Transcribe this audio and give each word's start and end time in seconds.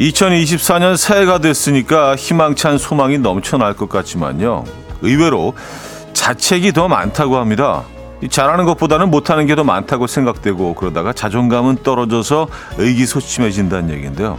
2024년 0.00 0.96
새해가 0.96 1.38
됐으니까 1.38 2.16
희망찬 2.16 2.78
소망이 2.78 3.18
넘쳐날 3.18 3.74
것 3.74 3.88
같지만요. 3.88 4.64
의외로 5.02 5.54
자책이 6.14 6.72
더 6.72 6.88
많다고 6.88 7.36
합니다. 7.36 7.84
잘하는 8.30 8.64
것보다는 8.64 9.10
못하는 9.10 9.46
게 9.46 9.54
더 9.54 9.64
많다고 9.64 10.06
생각되고 10.06 10.74
그러다가 10.74 11.12
자존감은 11.12 11.76
떨어져서 11.82 12.48
의기소침해진다는 12.78 13.90
얘기인데요. 13.94 14.38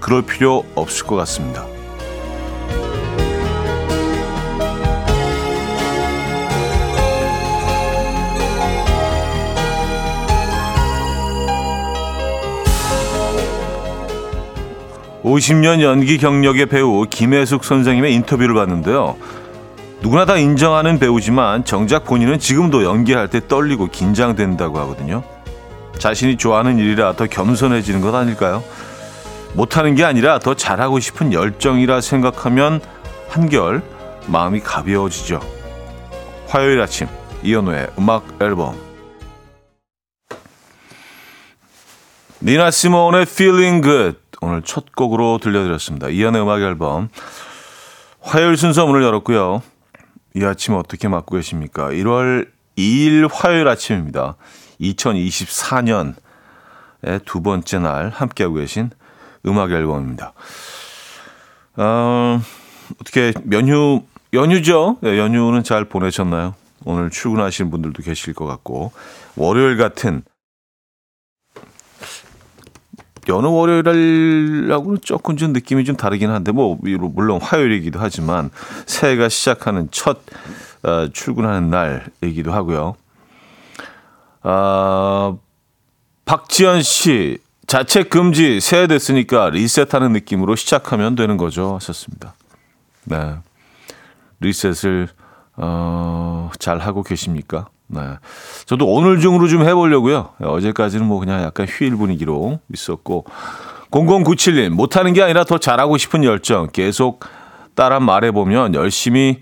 그럴 0.00 0.22
필요 0.22 0.64
없을 0.76 1.06
것 1.06 1.16
같습니다. 1.16 1.66
(50년) 15.28 15.82
연기 15.82 16.16
경력의 16.16 16.66
배우 16.66 17.04
김혜숙 17.08 17.62
선생님의 17.62 18.14
인터뷰를 18.14 18.54
봤는데요. 18.54 19.16
누구나 20.00 20.24
다 20.24 20.38
인정하는 20.38 20.98
배우지만 20.98 21.64
정작 21.64 22.04
본인은 22.04 22.38
지금도 22.38 22.84
연기할 22.84 23.28
때 23.28 23.46
떨리고 23.46 23.88
긴장된다고 23.88 24.78
하거든요. 24.80 25.22
자신이 25.98 26.36
좋아하는 26.36 26.78
일이라 26.78 27.14
더 27.14 27.26
겸손해지는 27.26 28.00
것 28.00 28.14
아닐까요? 28.14 28.62
못하는 29.54 29.94
게 29.94 30.04
아니라 30.04 30.38
더 30.38 30.54
잘하고 30.54 30.98
싶은 31.00 31.32
열정이라 31.32 32.00
생각하면 32.00 32.80
한결 33.28 33.82
마음이 34.28 34.60
가벼워지죠. 34.60 35.40
화요일 36.46 36.80
아침 36.80 37.06
이현우의 37.42 37.88
음악 37.98 38.24
앨범 38.40 38.76
니나 42.40 42.70
시몬의 42.70 43.22
Feeling 43.22 43.82
Good 43.82 44.27
오늘 44.40 44.62
첫 44.62 44.94
곡으로 44.94 45.38
들려드렸습니다. 45.38 46.08
이현우의 46.08 46.42
음악 46.42 46.60
앨범 46.60 47.08
화요일 48.20 48.56
순서 48.56 48.86
문을 48.86 49.02
열었고요. 49.02 49.62
이 50.34 50.44
아침 50.44 50.74
어떻게 50.74 51.08
맞고 51.08 51.36
계십니까? 51.36 51.88
1월 51.88 52.48
2일 52.76 53.28
화요일 53.32 53.66
아침입니다. 53.66 54.36
2024년의 54.80 56.14
두 57.24 57.42
번째 57.42 57.78
날 57.80 58.10
함께하고 58.10 58.56
계신 58.56 58.90
음악 59.46 59.72
앨범입니다. 59.72 60.32
어, 61.76 62.40
어떻게 63.00 63.32
연휴 63.52 64.02
연휴죠? 64.32 64.98
네, 65.00 65.18
연휴는 65.18 65.64
잘 65.64 65.84
보내셨나요? 65.84 66.54
오늘 66.84 67.10
출근하시는 67.10 67.70
분들도 67.70 68.02
계실 68.02 68.34
것 68.34 68.44
같고 68.46 68.92
월요일 69.36 69.76
같은 69.76 70.22
여느 73.28 73.46
월요일하고는 73.46 75.00
조금 75.02 75.36
좀 75.36 75.52
느낌이 75.52 75.84
좀 75.84 75.96
다르긴 75.96 76.30
한데 76.30 76.50
뭐 76.52 76.78
물론 76.82 77.40
화요일이기도 77.40 77.98
하지만 78.00 78.50
새해가 78.86 79.28
시작하는 79.28 79.88
첫 79.90 80.20
어, 80.82 81.08
출근하는 81.12 81.70
날이기도 81.70 82.52
하고요. 82.52 82.96
아, 84.42 85.36
박지현 86.24 86.82
씨 86.82 87.38
자책 87.66 88.08
금지 88.08 88.60
새해 88.60 88.86
됐으니까 88.86 89.50
리셋하는 89.50 90.12
느낌으로 90.12 90.56
시작하면 90.56 91.14
되는 91.14 91.36
거죠. 91.36 91.74
하셨습니다. 91.74 92.34
네. 93.04 93.36
리셋을 94.40 95.08
어, 95.56 96.50
잘 96.58 96.78
하고 96.78 97.02
계십니까? 97.02 97.68
네. 97.88 98.00
저도 98.66 98.86
오늘 98.86 99.20
중으로 99.20 99.48
좀 99.48 99.62
해보려고요. 99.66 100.30
어제까지는 100.40 101.06
뭐 101.06 101.18
그냥 101.18 101.42
약간 101.42 101.66
휴일 101.66 101.96
분위기로 101.96 102.60
있었고. 102.72 103.24
0097님, 103.90 104.70
못하는 104.70 105.14
게 105.14 105.22
아니라 105.22 105.44
더 105.44 105.58
잘하고 105.58 105.96
싶은 105.96 106.22
열정. 106.22 106.68
계속 106.70 107.20
따라 107.74 108.00
말해보면 108.00 108.74
열심히, 108.74 109.40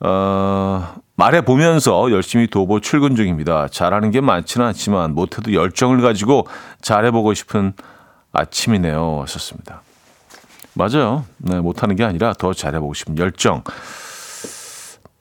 어, 0.00 0.94
말해보면서 1.14 2.10
열심히 2.10 2.48
도보 2.48 2.80
출근 2.80 3.14
중입니다. 3.14 3.68
잘하는 3.68 4.10
게 4.10 4.20
많지는 4.20 4.66
않지만 4.66 5.14
못해도 5.14 5.54
열정을 5.54 6.00
가지고 6.00 6.48
잘해보고 6.82 7.34
싶은 7.34 7.72
아침이네요. 8.32 9.20
하셨습니다. 9.22 9.82
맞아요. 10.74 11.24
네, 11.38 11.58
못하는 11.60 11.96
게 11.96 12.04
아니라 12.04 12.34
더 12.34 12.52
잘해보고 12.52 12.92
싶은 12.92 13.16
열정. 13.18 13.62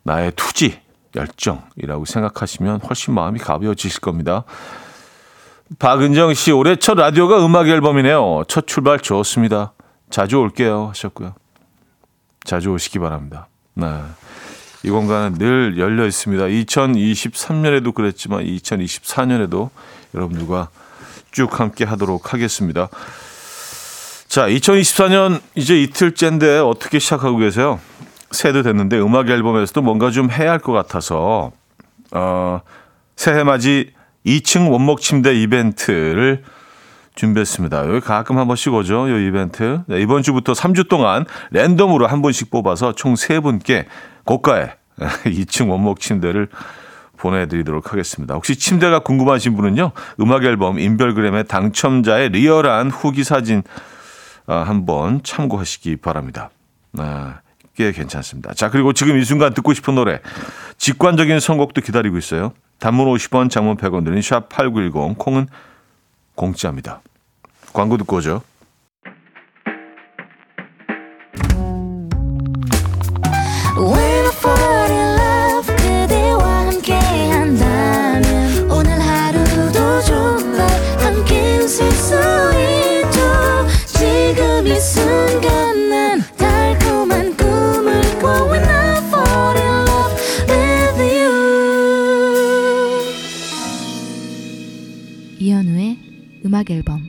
나의 0.04 0.34
투지. 0.36 0.85
열정이라고 1.16 2.06
생각하시면 2.06 2.82
훨씬 2.82 3.14
마음이 3.14 3.40
가벼워지실 3.40 4.02
겁니다. 4.02 4.44
박은정 5.80 6.34
씨, 6.34 6.52
올해 6.52 6.76
첫 6.76 6.96
라디오가 6.96 7.44
음악 7.46 7.68
앨범이네요. 7.68 8.44
첫 8.48 8.68
출발 8.68 9.00
좋습니다. 9.00 9.74
자주 10.10 10.38
올게요. 10.38 10.90
하셨고요. 10.90 11.34
자주 12.44 12.70
오시기 12.72 13.00
바랍니다. 13.00 13.48
네. 13.74 13.88
이 14.84 14.90
공간은 14.92 15.40
늘 15.40 15.80
열려 15.80 16.06
있습니다. 16.06 16.44
2023년에도 16.44 17.94
그랬지만 17.94 18.46
2024년에도 18.46 19.70
여러분들과 20.14 20.70
쭉 21.32 21.60
함께 21.60 21.84
하도록 21.86 22.34
하겠습니다. 22.34 22.88
자, 24.28 24.48
2024년 24.48 25.42
이제 25.56 25.82
이틀째인데 25.82 26.60
어떻게 26.60 27.00
시작하고 27.00 27.38
계세요? 27.38 27.80
새해도 28.36 28.62
됐는데 28.64 29.00
음악 29.00 29.30
앨범에서도 29.30 29.82
뭔가 29.82 30.12
좀 30.12 30.30
해야 30.32 30.52
할 30.52 30.60
것 30.60 30.72
같아서 30.74 31.52
어, 32.12 32.62
새해 33.16 33.44
맞이 33.44 33.94
2층 34.26 34.72
원목 34.72 35.02
침대 35.02 35.34
이벤트를 35.36 36.44
준비했습니다. 37.16 37.88
여기 37.88 38.00
가끔 38.02 38.38
한 38.38 38.48
번씩 38.48 38.74
오죠. 38.74 39.08
이 39.08 39.28
이벤트. 39.28 39.82
네, 39.88 40.02
이번 40.02 40.22
주부터 40.22 40.54
3주 40.54 40.90
동안 40.90 41.26
랜덤으로 41.52 42.08
한 42.08 42.22
분씩 42.22 42.50
뽑아서 42.52 42.94
총 42.94 43.14
3분께 43.14 43.86
고가의 44.26 44.72
2층 45.26 45.70
원목 45.70 46.00
침대를 46.00 46.50
보내드리도록 47.18 47.92
하겠습니다. 47.94 48.34
혹시 48.34 48.58
침대가 48.58 49.00
궁금하신 49.00 49.56
분은요. 49.56 49.92
음악 50.20 50.44
앨범 50.44 50.78
인별그램의 50.80 51.46
당첨자의 51.46 52.30
리얼한 52.30 52.92
후기 52.92 53.24
사진 53.24 53.64
아, 54.48 54.58
한번 54.58 55.22
참고하시기 55.24 55.98
바랍니다. 55.98 56.50
네. 56.92 57.04
꽤 57.76 57.92
괜찮습니다. 57.92 58.54
자, 58.54 58.70
그리고 58.70 58.94
지금 58.94 59.18
이 59.18 59.24
순간 59.24 59.54
듣고 59.54 59.74
싶은 59.74 59.96
노래, 59.96 60.20
직관적인 60.78 61.40
선곡도 61.40 61.82
기다리고 61.82 62.18
있어요. 62.18 62.54
단문 62.80 63.08
50원, 63.08 63.50
장문 63.50 63.78
100원 63.78 64.04
드린 64.04 64.20
샵8910, 64.20 65.18
콩은 65.18 65.48
공짜입니다. 66.36 67.02
광고 67.74 67.98
듣고 67.98 68.18
오죠. 68.18 68.42
음악 96.56 96.72
앨범 96.72 97.02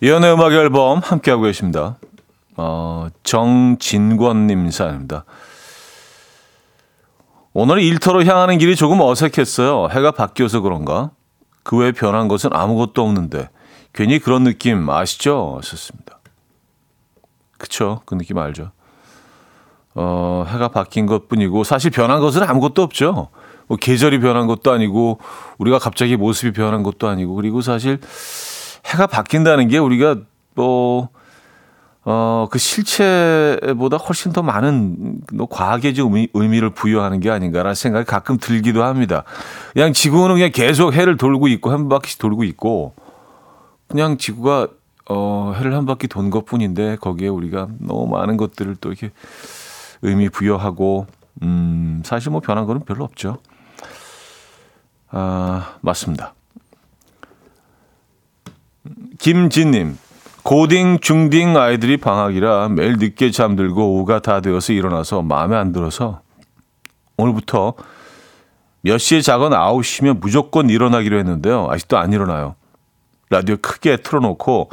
이연의 0.00 0.32
음악 0.32 0.52
앨범 0.52 1.00
함께하고 1.00 1.42
계십니다. 1.42 1.98
어, 2.56 3.08
정진권님 3.24 4.70
사연입니다. 4.70 5.26
오늘 7.52 7.80
일터로 7.82 8.24
향하는 8.24 8.56
길이 8.56 8.74
조금 8.74 9.02
어색했어요. 9.02 9.88
해가 9.90 10.12
바뀌어서 10.12 10.62
그런가? 10.62 11.10
그 11.62 11.76
외에 11.76 11.92
변한 11.92 12.26
것은 12.28 12.54
아무것도 12.54 13.02
없는데 13.02 13.50
괜히 13.92 14.18
그런 14.18 14.44
느낌 14.44 14.88
아시죠? 14.88 15.56
하셨습니다. 15.58 16.20
그쵸? 17.58 18.00
그 18.06 18.14
느낌 18.14 18.38
알죠? 18.38 18.70
어, 19.94 20.46
해가 20.48 20.68
바뀐 20.68 21.04
것 21.04 21.28
뿐이고 21.28 21.64
사실 21.64 21.90
변한 21.90 22.20
것은 22.20 22.42
아무것도 22.42 22.82
없죠. 22.82 23.28
뭐 23.66 23.76
계절이 23.76 24.20
변한 24.20 24.46
것도 24.46 24.72
아니고 24.72 25.18
우리가 25.58 25.78
갑자기 25.78 26.16
모습이 26.16 26.52
변한 26.52 26.82
것도 26.82 27.08
아니고 27.08 27.34
그리고 27.34 27.60
사실 27.60 27.98
해가 28.86 29.06
바뀐다는 29.06 29.68
게 29.68 29.78
우리가 29.78 30.16
뭐 30.54 31.08
어, 32.08 32.46
그 32.52 32.58
실체보다 32.58 33.96
훨씬 33.96 34.32
더 34.32 34.40
많은 34.40 35.18
뭐 35.32 35.48
과학의 35.48 35.94
의미, 35.98 36.28
의미 36.34 36.60
를 36.60 36.70
부여하는 36.70 37.18
게 37.18 37.30
아닌가라는 37.30 37.74
생각이 37.74 38.06
가끔 38.06 38.36
들기도 38.38 38.84
합니다. 38.84 39.24
그냥 39.72 39.92
지구는 39.92 40.36
그냥 40.36 40.52
계속 40.52 40.92
해를 40.94 41.16
돌고 41.16 41.48
있고 41.48 41.72
한 41.72 41.88
바퀴씩 41.88 42.20
돌고 42.20 42.44
있고 42.44 42.94
그냥 43.88 44.18
지구가 44.18 44.68
어, 45.08 45.52
해를 45.56 45.74
한 45.74 45.84
바퀴 45.84 46.06
돈 46.06 46.30
것 46.30 46.44
뿐인데 46.44 46.96
거기에 46.96 47.26
우리가 47.26 47.68
너무 47.80 48.06
많은 48.06 48.36
것들을 48.36 48.76
또 48.80 48.90
이렇게 48.90 49.10
의미 50.02 50.28
부여하고 50.28 51.06
음, 51.42 52.02
사실 52.04 52.30
뭐 52.30 52.40
변한 52.40 52.66
거는 52.66 52.82
별로 52.84 53.02
없죠. 53.02 53.38
아, 55.10 55.76
맞습니다. 55.80 56.34
김진님, 59.18 59.98
고딩, 60.42 61.00
중딩 61.00 61.56
아이들이 61.56 61.96
방학이라 61.96 62.68
매일 62.68 62.96
늦게 62.98 63.30
잠들고 63.30 63.94
오후가 63.94 64.20
다 64.20 64.40
되어서 64.40 64.72
일어나서 64.72 65.22
마음에 65.22 65.56
안 65.56 65.72
들어서 65.72 66.20
오늘부터 67.16 67.74
몇 68.82 68.98
시에 68.98 69.20
자건 69.20 69.52
9시면 69.52 70.20
무조건 70.20 70.70
일어나기로 70.70 71.18
했는데요. 71.18 71.68
아직도 71.70 71.98
안 71.98 72.12
일어나요. 72.12 72.54
라디오 73.30 73.56
크게 73.56 73.96
틀어놓고 73.96 74.70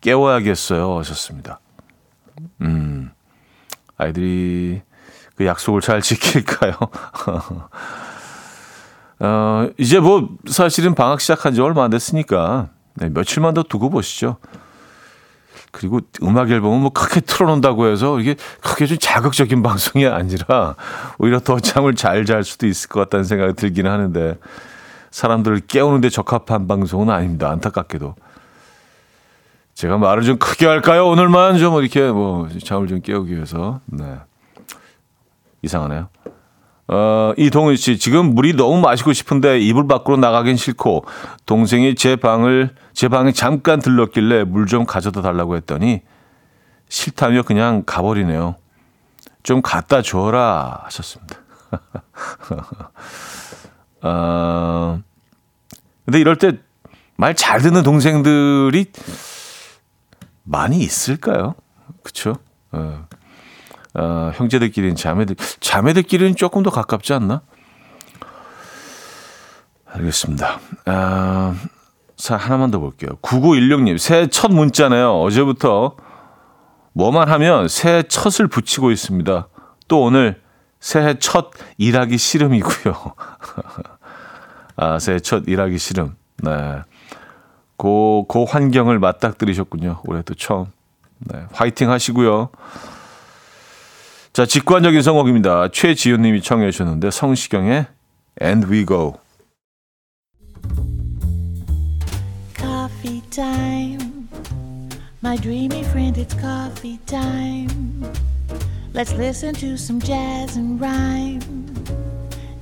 깨워야겠어요. 0.00 0.98
하셨습니다. 0.98 1.58
음, 2.60 3.10
아이들이 3.96 4.82
그 5.34 5.46
약속을 5.46 5.80
잘 5.80 6.00
지킬까요? 6.00 6.74
어, 9.20 9.68
이제 9.78 9.98
뭐 10.00 10.28
사실은 10.46 10.94
방학 10.94 11.20
시작한 11.20 11.54
지 11.54 11.60
얼마 11.60 11.84
안 11.84 11.90
됐으니까 11.90 12.68
네, 12.94 13.08
며칠만 13.08 13.54
더 13.54 13.62
두고 13.62 13.90
보시죠. 13.90 14.36
그리고 15.70 16.00
음악 16.22 16.50
앨범은 16.50 16.80
뭐 16.80 16.90
크게 16.90 17.20
틀어놓는다고 17.20 17.86
해서 17.88 18.18
이게 18.20 18.36
크게 18.62 18.86
좀 18.86 18.96
자극적인 18.98 19.62
방송이 19.62 20.06
아니라 20.06 20.74
오히려 21.18 21.40
더 21.40 21.60
잠을 21.60 21.94
잘 21.94 22.24
잘 22.24 22.42
수도 22.44 22.66
있을 22.66 22.88
것 22.88 23.00
같다는 23.00 23.24
생각이 23.24 23.54
들기는 23.54 23.90
하는데 23.90 24.38
사람들을 25.10 25.60
깨우는데 25.66 26.10
적합한 26.10 26.66
방송은 26.66 27.10
아닙니다. 27.10 27.50
안타깝게도. 27.50 28.14
제가 29.74 29.96
말을 29.98 30.24
좀 30.24 30.38
크게 30.38 30.66
할까요? 30.66 31.06
오늘만 31.06 31.58
좀 31.58 31.80
이렇게 31.80 32.10
뭐 32.10 32.48
잠을 32.64 32.88
좀 32.88 33.00
깨우기 33.00 33.34
위해서. 33.34 33.80
네. 33.86 34.16
이상하네요. 35.62 36.08
어, 36.88 37.32
이동은 37.36 37.76
씨, 37.76 37.98
지금 37.98 38.34
물이 38.34 38.54
너무 38.54 38.80
마시고 38.80 39.12
싶은데 39.12 39.60
이불 39.60 39.86
밖으로 39.88 40.16
나가긴 40.16 40.56
싫고, 40.56 41.04
동생이 41.46 41.94
제 41.94 42.16
방을, 42.16 42.74
제 42.94 43.08
방에 43.08 43.32
잠깐 43.32 43.80
들렀길래 43.80 44.44
물 44.44 44.66
좀 44.66 44.84
가져다 44.86 45.20
달라고 45.22 45.56
했더니, 45.56 46.02
싫다며 46.88 47.42
그냥 47.42 47.82
가버리네요. 47.84 48.56
좀 49.42 49.60
갖다 49.62 50.02
줘라 50.02 50.82
하셨습니다. 50.84 51.36
어, 54.02 55.00
근데 56.04 56.20
이럴 56.20 56.36
때 56.36 56.52
말 57.20 57.34
잘 57.34 57.60
듣는 57.60 57.82
동생들이 57.82 58.92
많이 60.44 60.78
있을까요? 60.78 61.56
그쵸? 62.04 62.36
어. 62.70 63.08
어, 63.98 64.30
형제들끼리는 64.34 64.94
자매들, 64.94 65.34
자매들끼리는 65.60 66.36
조금 66.36 66.62
더 66.62 66.70
가깝지 66.70 67.12
않나? 67.14 67.42
알겠습니다. 69.86 70.60
아, 70.86 71.54
자, 72.16 72.36
하나만 72.36 72.70
더 72.70 72.78
볼게요. 72.78 73.10
9916님, 73.22 73.98
새해 73.98 74.28
첫 74.28 74.52
문자네요. 74.52 75.20
어제부터 75.20 75.96
뭐만 76.92 77.28
하면 77.28 77.66
새해 77.66 78.04
첫을 78.04 78.48
붙이고 78.48 78.92
있습니다. 78.92 79.48
또 79.88 80.02
오늘 80.02 80.40
새해 80.78 81.18
첫 81.18 81.50
일하기 81.78 82.18
싫음이고요. 82.18 82.94
아, 84.76 84.98
새해 85.00 85.18
첫 85.18 85.44
일하기 85.48 85.76
싫음. 85.78 86.14
네. 86.44 86.82
그, 87.76 88.24
그 88.28 88.44
환경을 88.44 89.00
맞닥뜨리셨군요. 89.00 90.02
올해 90.06 90.22
또 90.22 90.34
처음. 90.34 90.66
네. 91.18 91.46
화이팅 91.52 91.90
하시고요. 91.90 92.50
자, 94.38 94.46
직관적인 94.46 95.02
성곡입니다. 95.02 95.66
최지윤 95.72 96.22
님이 96.22 96.40
청해 96.40 96.70
주셨는데 96.70 97.10
성시경의 97.10 97.86
And 98.40 98.68
We 98.70 98.86
Go. 98.86 99.14
Coffee 102.56 103.20
time. 103.30 104.28
My 105.24 105.36
dreamy 105.36 105.80
friend, 105.80 106.20
it's 106.20 106.40
coffee 106.40 107.00
time. 107.06 108.06
Let's 108.94 109.12
listen 109.12 109.54
to 109.54 109.72
some 109.72 110.00
jazz 110.00 110.56
and 110.56 110.80
rhyme 110.80 111.42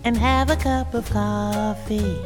and 0.03 0.19
have 0.19 0.51
a 0.51 0.57
cup 0.57 0.97
of 0.97 1.05
coffee. 1.13 2.17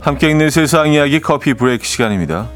함께 0.00 0.28
있는 0.28 0.50
세상 0.50 0.92
이야기 0.92 1.20
커피 1.20 1.54
브레이크 1.54 1.84
시간입니다. 1.84 2.48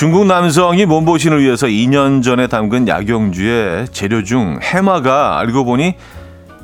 중국 0.00 0.24
남성이 0.24 0.86
몸보신을 0.86 1.42
위해서 1.42 1.66
2년 1.66 2.22
전에 2.22 2.46
담근 2.46 2.88
약용주의 2.88 3.86
재료 3.92 4.24
중 4.24 4.58
해마가 4.62 5.38
알고 5.38 5.66
보니 5.66 5.94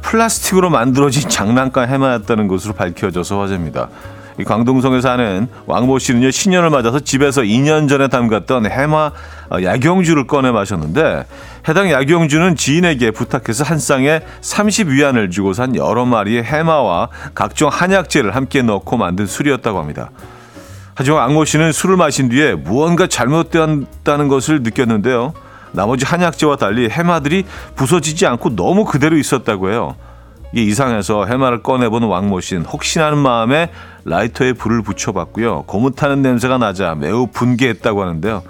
플라스틱으로 0.00 0.70
만들어진 0.70 1.28
장난감 1.28 1.86
해마였다는 1.86 2.48
것으로 2.48 2.72
밝혀져서 2.72 3.38
화제입니다. 3.38 3.90
이 4.40 4.44
광동성에 4.44 5.02
사는 5.02 5.48
왕모 5.66 5.98
씨는요 5.98 6.30
신년을 6.30 6.70
맞아서 6.70 6.98
집에서 6.98 7.42
2년 7.42 7.90
전에 7.90 8.08
담갔던 8.08 8.70
해마 8.70 9.10
어, 9.50 9.62
약용주를 9.62 10.26
꺼내 10.26 10.50
마셨는데 10.50 11.26
해당 11.68 11.90
약용주는 11.90 12.56
지인에게 12.56 13.10
부탁해서 13.10 13.64
한 13.64 13.78
쌍에 13.78 14.22
30위안을 14.40 15.30
주고 15.30 15.52
산 15.52 15.76
여러 15.76 16.06
마리의 16.06 16.42
해마와 16.42 17.10
각종 17.34 17.68
한약재를 17.68 18.34
함께 18.34 18.62
넣고 18.62 18.96
만든 18.96 19.26
술이었다고 19.26 19.78
합니다. 19.78 20.08
하지만 20.96 21.24
악모 21.24 21.44
씨는 21.44 21.72
술을 21.72 21.98
마신 21.98 22.30
뒤에 22.30 22.54
무언가 22.54 23.06
잘못되었다는 23.06 24.28
것을 24.28 24.62
느꼈는데요. 24.62 25.34
나머지 25.72 26.06
한약재와 26.06 26.56
달리 26.56 26.88
해마들이 26.88 27.44
부서지지 27.74 28.26
않고 28.26 28.56
너무 28.56 28.86
그대로 28.86 29.18
있었다고 29.18 29.70
해요. 29.70 29.94
이게 30.52 30.62
이상해서 30.62 31.26
해마를 31.26 31.62
꺼내본 31.62 32.04
왕모 32.04 32.40
씨는 32.40 32.64
혹시나 32.64 33.06
하는 33.06 33.18
마음에 33.18 33.70
라이터에 34.06 34.54
불을 34.54 34.80
붙여봤고요. 34.80 35.64
고무타는 35.66 36.22
냄새가 36.22 36.56
나자 36.56 36.94
매우 36.94 37.26
분개했다고 37.26 38.00
하는데요. 38.00 38.42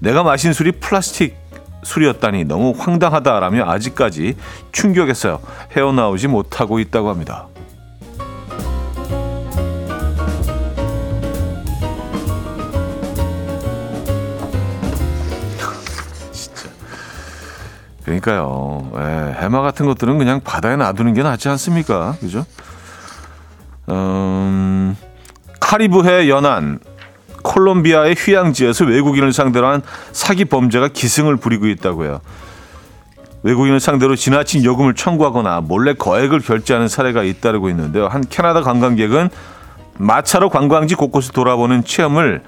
내가 0.00 0.22
마신 0.22 0.52
술이 0.52 0.72
플라스틱 0.72 1.36
술이었다니 1.84 2.44
너무 2.44 2.74
황당하다라며 2.76 3.64
아직까지 3.70 4.36
충격에서 4.72 5.40
헤어나오지 5.74 6.28
못하고 6.28 6.80
있다고 6.80 7.08
합니다. 7.08 7.46
그러니까요. 18.04 18.90
예, 18.96 19.42
해마 19.42 19.62
같은 19.62 19.86
것들은 19.86 20.18
그냥 20.18 20.40
바다에 20.40 20.76
놔두는 20.76 21.14
게 21.14 21.22
낫지 21.22 21.48
않습니까? 21.48 22.16
그죠? 22.20 22.44
음, 23.88 24.96
카리브해 25.60 26.28
연안 26.28 26.78
콜롬비아의 27.42 28.14
휴양지에서 28.16 28.86
외국인을 28.86 29.32
상대로 29.32 29.66
한 29.66 29.82
사기 30.12 30.44
범죄가 30.46 30.88
기승을 30.88 31.36
부리고 31.36 31.66
있다고 31.66 32.04
해요. 32.04 32.20
외국인을 33.42 33.78
상대로 33.78 34.16
지나친 34.16 34.64
요금을 34.64 34.94
청구하거나 34.94 35.60
몰래 35.60 35.92
거액을 35.92 36.40
결제하는 36.40 36.88
사례가 36.88 37.22
잇따르고 37.22 37.68
있는데요. 37.68 38.08
한 38.08 38.24
캐나다 38.28 38.62
관광객은 38.62 39.28
마차로 39.98 40.48
관광지 40.48 40.94
곳곳을 40.94 41.32
돌아보는 41.34 41.84
체험을 41.84 42.42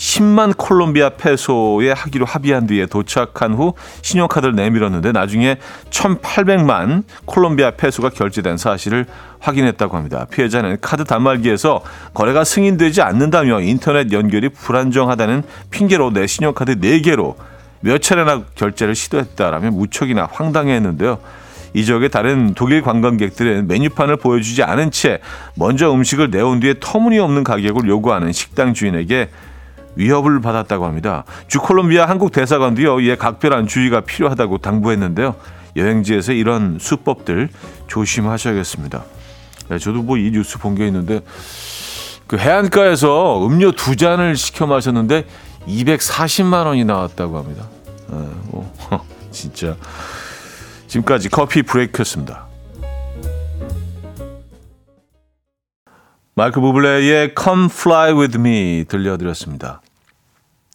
10만 0.00 0.56
콜롬비아 0.56 1.10
페소에 1.10 1.92
하기로 1.92 2.24
합의한 2.24 2.66
뒤에 2.66 2.86
도착한 2.86 3.52
후 3.52 3.74
신용카드를 4.00 4.54
내밀었는데 4.54 5.12
나중에 5.12 5.58
1,800만 5.90 7.04
콜롬비아 7.26 7.72
페소가 7.72 8.08
결제된 8.08 8.56
사실을 8.56 9.04
확인했다고 9.40 9.96
합니다. 9.98 10.26
피해자는 10.30 10.78
카드 10.80 11.04
단말기에서 11.04 11.82
거래가 12.14 12.44
승인되지 12.44 13.02
않는다며 13.02 13.60
인터넷 13.60 14.10
연결이 14.10 14.48
불안정하다는 14.48 15.42
핑계로 15.70 16.12
내 16.14 16.26
신용카드 16.26 16.80
4개로 16.80 17.34
몇 17.80 18.00
차례나 18.00 18.44
결제를 18.54 18.94
시도했다라며 18.94 19.70
무척이나 19.70 20.26
황당해했는데요. 20.32 21.18
이 21.74 21.84
지역의 21.84 22.08
다른 22.08 22.54
독일 22.54 22.80
관광객들은 22.82 23.68
메뉴판을 23.68 24.16
보여주지 24.16 24.62
않은 24.62 24.90
채 24.90 25.20
먼저 25.54 25.92
음식을 25.92 26.30
내온 26.30 26.58
뒤에 26.60 26.74
터무니없는 26.80 27.44
가격을 27.44 27.86
요구하는 27.86 28.32
식당 28.32 28.74
주인에게 28.74 29.28
위협을 29.96 30.40
받았다고 30.40 30.84
합니다. 30.86 31.24
주 31.48 31.60
콜롬비아 31.60 32.06
한국 32.08 32.32
대사관도요, 32.32 33.00
이에 33.00 33.16
각별한 33.16 33.66
주의가 33.66 34.00
필요하다고 34.02 34.58
당부했는데요. 34.58 35.34
여행지에서 35.76 36.32
이런 36.32 36.78
수법들 36.80 37.48
조심하셔야겠습니다. 37.86 39.04
네, 39.68 39.78
저도 39.78 40.02
뭐 40.02 40.16
이 40.18 40.30
뉴스 40.32 40.58
본 40.58 40.74
게 40.74 40.86
있는데 40.86 41.20
그 42.26 42.38
해안가에서 42.38 43.46
음료 43.46 43.72
두 43.72 43.96
잔을 43.96 44.36
시켜 44.36 44.66
마셨는데 44.66 45.26
240만 45.66 46.66
원이 46.66 46.84
나왔다고 46.84 47.38
합니다. 47.38 47.64
네, 48.08 48.16
뭐 48.50 48.72
진짜 49.30 49.76
지금까지 50.86 51.28
커피 51.28 51.62
브레이크였습니다. 51.62 52.46
마이크 56.40 56.58
부블레의 56.58 57.34
Come 57.38 57.66
Fly 57.66 58.14
With 58.14 58.38
Me 58.38 58.86
들려드렸습니다. 58.88 59.82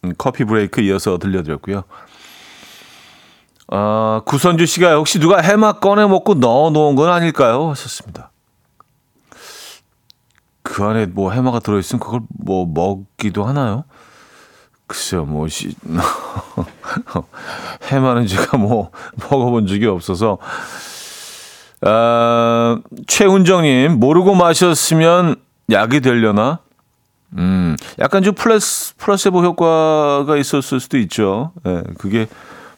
음, 0.04 0.14
커피 0.16 0.44
브레이크 0.44 0.80
이어서 0.80 1.18
들려드렸고요. 1.18 1.82
아, 3.72 4.22
구선주 4.26 4.64
씨가 4.64 4.94
혹시 4.94 5.18
누가 5.18 5.40
해마 5.40 5.80
꺼내 5.80 6.06
먹고 6.06 6.34
넣어 6.34 6.70
놓은 6.70 6.94
건 6.94 7.10
아닐까요? 7.10 7.70
하셨습니다. 7.70 8.30
그 10.62 10.84
안에 10.84 11.06
뭐 11.06 11.32
해마가 11.32 11.58
들어있으면 11.58 11.98
그걸 11.98 12.20
뭐 12.28 12.64
먹기도 12.72 13.42
하나요? 13.42 13.82
글쎄요, 14.86 15.24
뭐, 15.24 15.48
시, 15.48 15.74
해마는 17.90 18.28
제가 18.28 18.56
뭐 18.56 18.92
먹어본 19.16 19.66
적이 19.66 19.86
없어서. 19.86 20.38
아, 21.80 22.78
최훈정님, 23.08 23.98
모르고 23.98 24.36
마셨으면 24.36 25.44
약이 25.70 26.00
되려나? 26.00 26.60
음, 27.38 27.76
약간 27.98 28.22
좀 28.22 28.34
플러스, 28.34 28.94
플라세보 28.96 29.42
효과가 29.42 30.36
있었을 30.36 30.80
수도 30.80 30.98
있죠. 30.98 31.52
예, 31.66 31.82
그게 31.98 32.28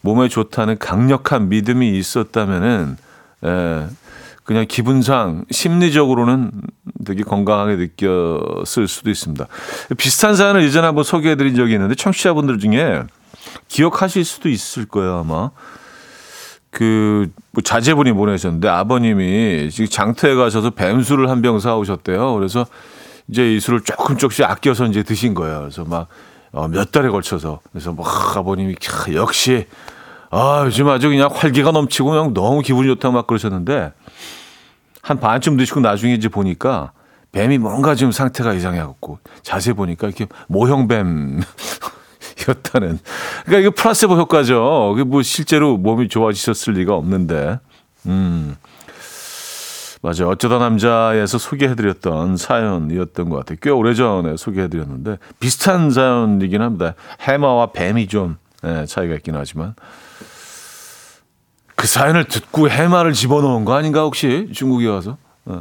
몸에 0.00 0.28
좋다는 0.28 0.78
강력한 0.78 1.48
믿음이 1.48 1.96
있었다면은, 1.98 2.96
예, 3.44 3.86
그냥 4.44 4.64
기분상, 4.66 5.44
심리적으로는 5.50 6.50
되게 7.04 7.22
건강하게 7.22 7.76
느꼈을 7.76 8.88
수도 8.88 9.10
있습니다. 9.10 9.46
비슷한 9.98 10.34
사연을 10.34 10.62
예전에 10.62 10.86
한번 10.86 11.04
소개해 11.04 11.36
드린 11.36 11.54
적이 11.54 11.74
있는데, 11.74 11.94
청취자분들 11.94 12.58
중에 12.58 13.02
기억하실 13.68 14.24
수도 14.24 14.48
있을 14.48 14.86
거예요, 14.86 15.18
아마. 15.18 15.50
그, 16.70 17.30
뭐 17.52 17.62
자제분이 17.62 18.12
보내셨는데, 18.12 18.68
아버님이 18.68 19.70
지금 19.70 19.88
장터에 19.88 20.34
가셔서 20.34 20.70
뱀술을 20.70 21.30
한 21.30 21.40
병 21.42 21.58
사오셨대요. 21.60 22.34
그래서 22.34 22.66
이제 23.28 23.54
이 23.54 23.60
술을 23.60 23.82
조금 23.82 24.16
조금씩 24.16 24.44
아껴서 24.48 24.86
이제 24.86 25.02
드신 25.02 25.34
거예요. 25.34 25.60
그래서 25.60 25.84
막, 25.84 26.08
어, 26.52 26.68
몇 26.68 26.92
달에 26.92 27.08
걸쳐서. 27.08 27.60
그래서 27.72 27.92
막 27.92 28.36
아버님이, 28.36 28.74
캬, 28.74 29.14
역시, 29.14 29.66
아, 30.30 30.62
요즘 30.66 30.88
아주 30.88 31.08
그냥 31.08 31.30
활기가 31.32 31.70
넘치고 31.70 32.10
그냥 32.10 32.34
너무 32.34 32.60
기분이 32.60 32.86
좋다 32.88 33.10
막 33.10 33.26
그러셨는데, 33.26 33.92
한 35.02 35.20
반쯤 35.20 35.56
드시고 35.56 35.80
나중에 35.80 36.12
이제 36.14 36.28
보니까 36.28 36.92
뱀이 37.32 37.56
뭔가 37.58 37.94
좀 37.94 38.12
상태가 38.12 38.52
이상해갖고 38.52 39.18
자세히 39.42 39.74
보니까 39.74 40.06
이렇게 40.06 40.26
모형뱀 40.48 41.40
였다는. 42.48 42.98
그러니까 43.44 43.68
이거 43.68 43.70
플라세보 43.70 44.16
효과죠. 44.16 44.94
그게 44.96 45.04
뭐 45.04 45.22
실제로 45.22 45.76
몸이 45.76 46.08
좋아지셨을 46.08 46.74
리가 46.74 46.94
없는데. 46.94 47.60
음. 48.06 48.56
맞아요. 50.00 50.28
어쩌다 50.28 50.58
남자에서 50.58 51.38
소개해드렸던 51.38 52.36
사연이었던 52.36 53.28
것 53.28 53.36
같아요. 53.36 53.58
꽤 53.60 53.70
오래전에 53.70 54.36
소개해드렸는데 54.36 55.18
비슷한 55.40 55.90
사연이긴 55.90 56.62
합니다. 56.62 56.94
해마와 57.20 57.72
뱀이 57.72 58.06
좀 58.06 58.36
네, 58.62 58.86
차이가 58.86 59.14
있긴 59.14 59.34
하지만 59.34 59.74
그 61.74 61.86
사연을 61.86 62.24
듣고 62.24 62.68
해마를 62.68 63.12
집어넣은 63.12 63.64
거 63.64 63.74
아닌가 63.74 64.02
혹시 64.02 64.50
중국에 64.52 64.86
와서? 64.88 65.16
네. 65.44 65.56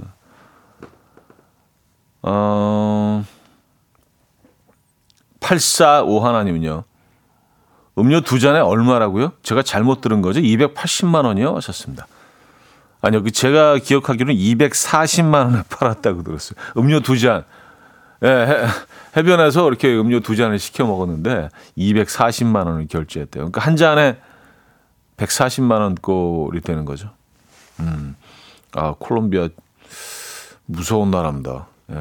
어, 2.23 3.23
845 5.47 6.19
하나님은요. 6.19 6.83
음료 7.99 8.21
두 8.21 8.37
잔에 8.39 8.59
얼마라고요? 8.59 9.31
제가 9.43 9.63
잘못 9.63 10.01
들은 10.01 10.21
거죠? 10.21 10.41
280만 10.41 11.23
원이요? 11.23 11.55
하셨습니다. 11.55 12.05
아니요, 12.99 13.23
그 13.23 13.31
제가 13.31 13.77
기억하기로는 13.77 14.35
240만 14.35 15.45
원에 15.45 15.63
팔았다고 15.69 16.23
들었어요. 16.23 16.59
음료 16.75 16.99
두 16.99 17.17
잔. 17.17 17.45
예, 18.23 18.27
해, 18.27 18.67
해변에서 19.15 19.67
이렇게 19.67 19.95
음료 19.95 20.19
두 20.19 20.35
잔을 20.35 20.59
시켜 20.59 20.85
먹었는데 20.85 21.49
240만 21.77 22.65
원을 22.65 22.87
결제했대요. 22.87 23.45
그러니까 23.45 23.61
한 23.61 23.77
잔에 23.77 24.17
140만 25.15 25.79
원 25.79 25.95
꼴이 25.95 26.59
되는 26.61 26.83
거죠. 26.83 27.11
음. 27.79 28.15
아, 28.73 28.95
콜롬비아 28.99 29.47
무서운 30.65 31.09
나라입니다. 31.09 31.67
예. 31.91 31.95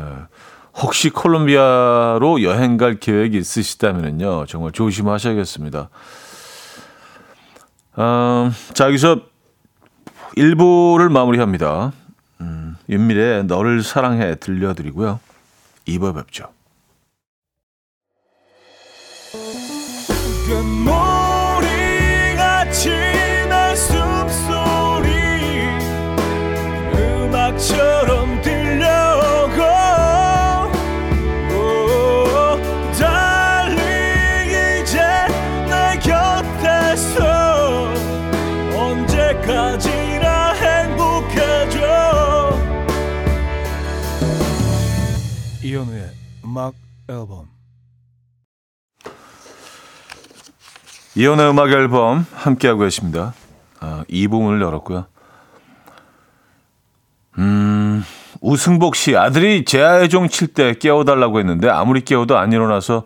혹시 0.76 1.08
콜롬비아로 1.10 2.42
여행 2.42 2.76
갈 2.76 3.00
계획이 3.00 3.38
있으시다면요. 3.38 4.46
정말 4.46 4.72
조심하셔야겠습니다. 4.72 5.88
음, 7.98 8.52
자, 8.74 8.86
여기서 8.86 9.20
1부를 10.36 11.10
마무리합니다. 11.10 11.92
음, 12.42 12.76
윤미래의 12.90 13.44
너를 13.44 13.82
사랑해 13.82 14.34
들려드리고요. 14.34 15.18
2부 15.88 16.14
뵙죠. 16.14 16.50
이현우의 25.06 25.78
음악 26.94 27.58
앨범 47.08 47.48
이현우의 51.14 51.50
음악 51.50 51.70
앨범 51.70 52.26
함께하고 52.34 52.80
계십니다. 52.80 53.34
아, 53.80 54.04
2부문을 54.10 54.62
열었고요. 54.62 55.06
음, 57.38 58.04
우승복 58.40 58.96
씨 58.96 59.16
아들이 59.16 59.64
제아의 59.64 60.08
종 60.08 60.28
칠 60.28 60.48
때 60.54 60.74
깨워달라고 60.74 61.38
했는데 61.38 61.68
아무리 61.68 62.02
깨워도 62.02 62.36
안 62.38 62.52
일어나서 62.52 63.04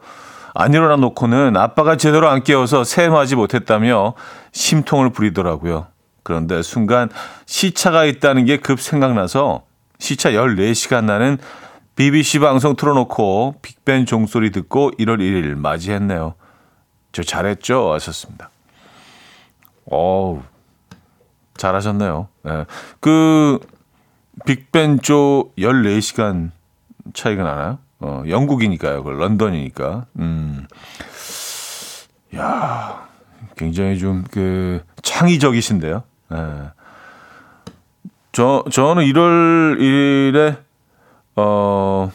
안 0.54 0.74
일어나 0.74 0.96
놓고는 0.96 1.56
아빠가 1.56 1.96
제대로 1.96 2.28
안 2.28 2.42
깨워서 2.42 2.84
세임하지 2.84 3.36
못했다며 3.36 4.14
심통을 4.52 5.10
부리더라고요. 5.10 5.86
그런데 6.22 6.62
순간 6.62 7.08
시차가 7.46 8.04
있다는 8.04 8.44
게 8.44 8.56
급 8.58 8.80
생각나서 8.80 9.62
시차 9.98 10.30
14시간 10.32 11.04
나는 11.04 11.38
BBC 11.96 12.38
방송 12.38 12.76
틀어놓고 12.76 13.56
빅벤 13.62 14.06
종소리 14.06 14.50
듣고 14.50 14.90
1월 14.92 15.18
1일 15.18 15.54
맞이했네요. 15.56 16.34
저 17.12 17.22
잘했죠? 17.22 17.92
하셨습니다. 17.92 18.50
어우, 19.90 20.42
잘하셨네요. 21.56 22.28
네. 22.44 22.64
그, 23.00 23.58
빅벤 24.46 25.00
쪽 25.00 25.54
14시간 25.56 26.50
차이가 27.12 27.42
나나요? 27.42 27.78
어, 27.98 28.22
영국이니까요. 28.26 29.02
그 29.02 29.10
런던이니까. 29.10 30.06
음. 30.18 30.66
야 32.36 33.08
굉장히 33.56 33.98
좀 33.98 34.24
그 34.30 34.82
창의적이신데요. 35.02 36.02
네. 36.30 36.38
저, 38.32 38.64
저는 38.70 39.02
1월 39.04 39.78
1일에 39.80 40.56
어, 41.40 42.12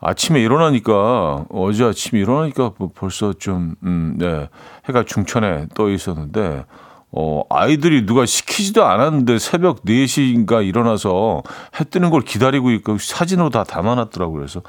아침에 0.00 0.40
일어나니까, 0.40 1.44
어제 1.48 1.84
아침에 1.84 2.20
일어나니까 2.20 2.72
뭐 2.76 2.90
벌써 2.92 3.32
좀, 3.32 3.76
음, 3.84 4.16
네, 4.18 4.48
해가 4.88 5.04
중천에 5.04 5.68
떠 5.74 5.88
있었는데, 5.88 6.64
어, 7.12 7.42
아이들이 7.50 8.06
누가 8.06 8.26
시키지도 8.26 8.84
않았는데 8.84 9.38
새벽 9.38 9.84
4시인가 9.84 10.66
일어나서 10.66 11.42
해 11.78 11.84
뜨는 11.84 12.10
걸 12.10 12.22
기다리고 12.22 12.70
있고 12.72 12.98
사진으로 12.98 13.50
다 13.50 13.64
담아놨더라고요. 13.64 14.38
그래서, 14.38 14.62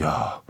야, 0.00 0.40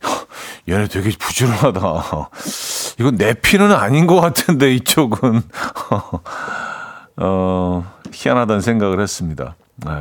얘네 0.68 0.86
되게 0.88 1.10
부지런하다. 1.18 1.80
이건 3.00 3.16
내 3.16 3.34
피는 3.34 3.72
아닌 3.72 4.06
것 4.06 4.20
같은데, 4.20 4.74
이쪽은. 4.74 5.42
어, 7.18 7.92
희한하다는 8.12 8.60
생각을 8.60 9.00
했습니다. 9.00 9.56
네. 9.76 9.92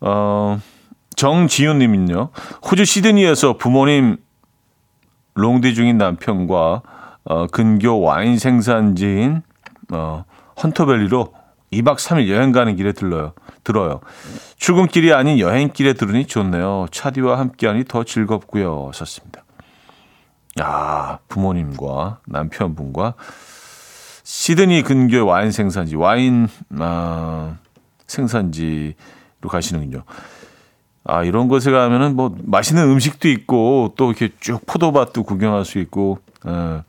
어, 0.00 0.60
정지윤 1.16 1.78
님은요. 1.78 2.30
호주 2.70 2.84
시드니에서 2.84 3.56
부모님 3.56 4.18
롱디 5.34 5.74
중인 5.74 5.98
남편과 5.98 6.82
어, 7.24 7.46
근교 7.48 8.00
와인 8.00 8.38
생산지인 8.38 9.42
어, 9.92 10.24
헌터밸리로 10.62 11.32
2박 11.72 11.96
3일 11.96 12.28
여행 12.30 12.52
가는 12.52 12.74
길에 12.76 12.92
들러요. 12.92 13.32
들어요. 13.62 14.00
출근길이 14.56 15.12
아닌 15.12 15.38
여행길에 15.38 15.92
들으니 15.92 16.26
좋네요. 16.26 16.86
차디와 16.90 17.38
함께하니 17.38 17.84
더 17.84 18.04
즐겁고요. 18.04 18.90
썼습니다. 18.94 19.44
야, 20.60 21.18
부모님과 21.28 22.20
남편분과 22.26 23.14
시드니 24.24 24.82
근교의 24.82 25.22
와인 25.22 25.52
생산지, 25.52 25.96
와인 25.96 26.48
아, 26.78 27.56
생산지 28.06 28.94
로 28.96 29.04
가시는군요. 29.46 30.02
아, 31.04 31.22
이런 31.22 31.48
곳에 31.48 31.70
가면은 31.70 32.16
뭐 32.16 32.36
맛있는 32.42 32.82
음식도 32.82 33.28
있고 33.28 33.94
또 33.96 34.10
이렇게 34.10 34.30
쭉 34.40 34.60
포도밭도 34.66 35.22
구경할 35.22 35.64
수 35.64 35.78
있고 35.78 36.18
에, 36.46 36.50
예. 36.50 36.82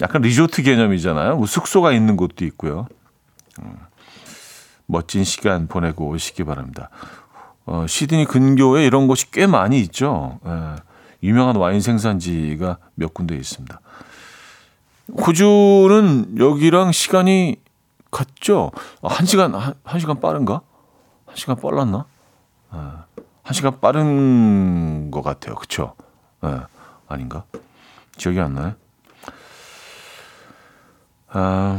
약간 0.00 0.22
리조트 0.22 0.62
개념이잖아요. 0.62 1.36
뭐 1.36 1.46
숙소가 1.46 1.92
있는 1.92 2.16
곳도 2.16 2.44
있고요. 2.46 2.86
음, 3.60 3.76
멋진 4.86 5.24
시간 5.24 5.68
보내고 5.68 6.08
오시기 6.08 6.44
바랍니다. 6.44 6.90
어, 7.66 7.86
시드니 7.88 8.26
근교에 8.26 8.84
이런 8.84 9.06
곳이 9.06 9.30
꽤 9.30 9.46
많이 9.46 9.80
있죠. 9.80 10.38
예, 10.46 10.76
유명한 11.22 11.56
와인 11.56 11.80
생산지가 11.80 12.78
몇 12.94 13.14
군데 13.14 13.36
있습니다. 13.36 13.80
호주는 15.24 16.38
여기랑 16.38 16.92
시간이 16.92 17.56
같죠? 18.10 18.72
아, 19.02 19.08
한 19.08 19.26
시간, 19.26 19.54
한, 19.54 19.74
한 19.84 20.00
시간 20.00 20.20
빠른가? 20.20 20.62
한 21.36 21.38
시간 21.38 21.56
빨랐나? 21.56 22.06
예, 22.72 22.78
한 23.42 23.52
시간 23.52 23.78
빠른 23.78 25.10
것 25.10 25.20
같아요. 25.20 25.54
그쵸? 25.54 25.94
예, 26.42 26.62
아닌가? 27.08 27.44
기억이 28.16 28.40
안 28.40 28.54
나요? 28.54 28.74
아, 31.28 31.78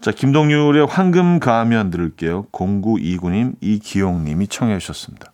자, 0.00 0.10
김동률의 0.10 0.88
황금 0.88 1.38
가면 1.38 1.90
들을게요. 1.90 2.46
0929님, 2.46 3.54
이기용님이 3.60 4.48
청해 4.48 4.80
주셨습니다. 4.80 5.32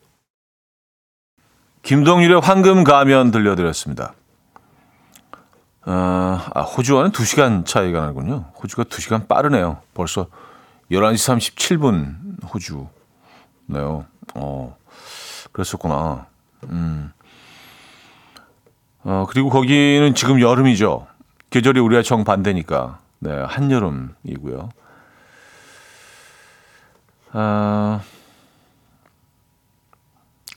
김동률의 1.80 2.42
황금 2.42 2.84
가면 2.84 3.30
들려드렸습니다. 3.30 4.12
아, 5.86 6.50
아, 6.54 6.60
호주와는 6.60 7.12
2시간 7.12 7.64
차이가 7.64 8.02
나군요. 8.02 8.52
호주가 8.62 8.84
2시간 8.84 9.26
빠르네요. 9.26 9.80
벌써 9.94 10.26
11시 10.90 11.54
37분 11.56 12.44
호주 12.52 12.88
네요. 13.68 14.06
어, 14.34 14.76
그랬었구나. 15.52 16.26
음. 16.64 17.12
어, 19.04 19.26
그리고 19.28 19.50
거기는 19.50 20.14
지금 20.14 20.40
여름이죠. 20.40 21.06
계절이 21.50 21.80
우리가 21.80 22.02
정반대니까. 22.02 22.98
네, 23.20 23.30
한여름이고요. 23.32 24.70
아, 27.32 28.00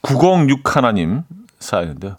906 0.02 0.76
하나님 0.76 1.22
사연인데요. 1.58 2.16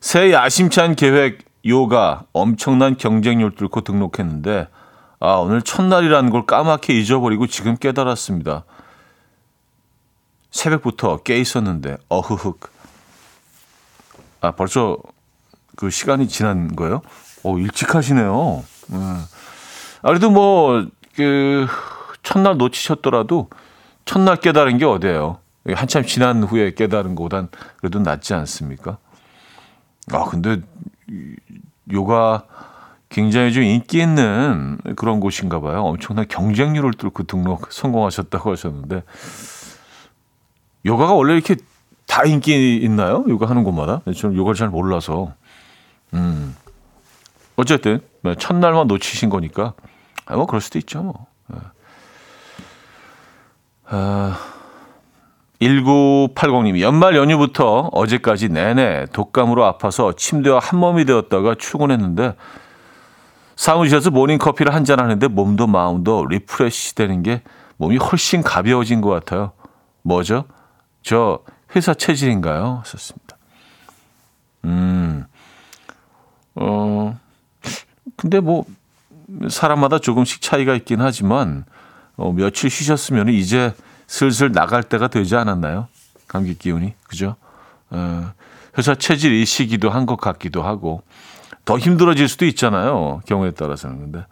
새 0.00 0.32
야심찬 0.32 0.96
계획 0.96 1.44
요가 1.66 2.24
엄청난 2.32 2.96
경쟁률 2.96 3.54
뚫고 3.54 3.82
등록했는데 3.82 4.68
아, 5.18 5.34
오늘 5.34 5.60
첫날이라는 5.60 6.30
걸 6.30 6.46
까맣게 6.46 6.98
잊어버리고 6.98 7.46
지금 7.46 7.76
깨달았습니다. 7.76 8.64
새벽부터 10.50 11.18
깨 11.18 11.38
있었는데 11.38 11.96
어흐흑. 12.08 12.60
아, 14.40 14.52
벌써 14.52 14.98
그 15.76 15.90
시간이 15.90 16.28
지난 16.28 16.74
거예요? 16.74 17.02
어, 17.44 17.58
일찍 17.58 17.94
하시네요. 17.94 18.64
음. 18.92 19.24
아, 20.02 20.08
그래도 20.08 20.30
뭐, 20.30 20.86
그, 21.14 21.66
첫날 22.22 22.56
놓치셨더라도 22.56 23.48
첫날 24.04 24.36
깨달은 24.36 24.78
게 24.78 24.84
어디예요? 24.84 25.38
한참 25.74 26.04
지난 26.04 26.42
후에 26.42 26.74
깨달은 26.74 27.14
것보단 27.14 27.48
그래도 27.78 28.00
낫지 28.00 28.34
않습니까? 28.34 28.98
아, 30.12 30.24
근데 30.24 30.60
요가 31.92 32.44
굉장히 33.08 33.52
좀 33.52 33.62
인기 33.64 34.00
있는 34.00 34.78
그런 34.96 35.20
곳인가 35.20 35.60
봐요. 35.60 35.84
엄청난 35.84 36.26
경쟁률을 36.28 36.92
뚫고 36.94 37.24
등록 37.24 37.72
성공하셨다고 37.72 38.52
하셨는데 38.52 39.02
요가가 40.86 41.14
원래 41.14 41.34
이렇게 41.34 41.56
다 42.06 42.24
인기 42.24 42.76
있나요? 42.76 43.24
요가 43.28 43.48
하는 43.48 43.64
곳마다? 43.64 44.00
저는 44.16 44.36
요가를 44.36 44.54
잘 44.56 44.68
몰라서. 44.68 45.32
음. 46.14 46.56
어쨌든 47.56 48.00
네, 48.22 48.34
첫날만 48.34 48.86
놓치신 48.86 49.28
거니까 49.28 49.74
아, 50.26 50.36
뭐 50.36 50.46
그럴 50.46 50.60
수도 50.60 50.78
있죠. 50.78 51.02
뭐. 51.02 51.26
네. 51.48 51.58
아, 53.88 54.38
1980님 55.60 56.80
연말 56.80 57.16
연휴부터 57.16 57.90
어제까지 57.92 58.48
내내 58.48 59.06
독감으로 59.12 59.64
아파서 59.64 60.12
침대와 60.14 60.58
한 60.58 60.78
몸이 60.80 61.04
되었다가 61.04 61.54
출근했는데 61.56 62.34
사무실에서 63.56 64.10
모닝커피를 64.10 64.74
한 64.74 64.84
잔 64.84 65.00
하는데 65.00 65.28
몸도 65.28 65.66
마음도 65.66 66.24
refresh 66.26 66.94
되는 66.94 67.22
게 67.22 67.42
몸이 67.76 67.98
훨씬 67.98 68.42
가벼워진 68.42 69.02
것 69.02 69.10
같아요. 69.10 69.52
뭐죠? 70.02 70.44
저 71.02 71.40
회사 71.74 71.94
체질인가요? 71.94 72.82
썼습니다. 72.84 73.36
음, 74.64 75.24
어, 76.54 77.18
근데 78.16 78.40
뭐 78.40 78.64
사람마다 79.48 79.98
조금씩 79.98 80.42
차이가 80.42 80.74
있긴 80.74 81.00
하지만 81.00 81.64
어, 82.16 82.32
며칠 82.32 82.68
쉬셨으면 82.70 83.28
이제 83.28 83.72
슬슬 84.06 84.52
나갈 84.52 84.82
때가 84.82 85.08
되지 85.08 85.36
않았나요? 85.36 85.88
감기 86.28 86.56
기운이 86.58 86.94
그죠? 87.04 87.36
어, 87.90 88.32
회사 88.76 88.94
체질 88.94 89.32
이시기도 89.32 89.90
한 89.90 90.06
것 90.06 90.16
같기도 90.16 90.62
하고 90.62 91.02
더 91.64 91.78
힘들어질 91.78 92.28
수도 92.28 92.46
있잖아요. 92.46 93.20
경우에 93.26 93.52
따라서는 93.52 93.98
근데 93.98 94.26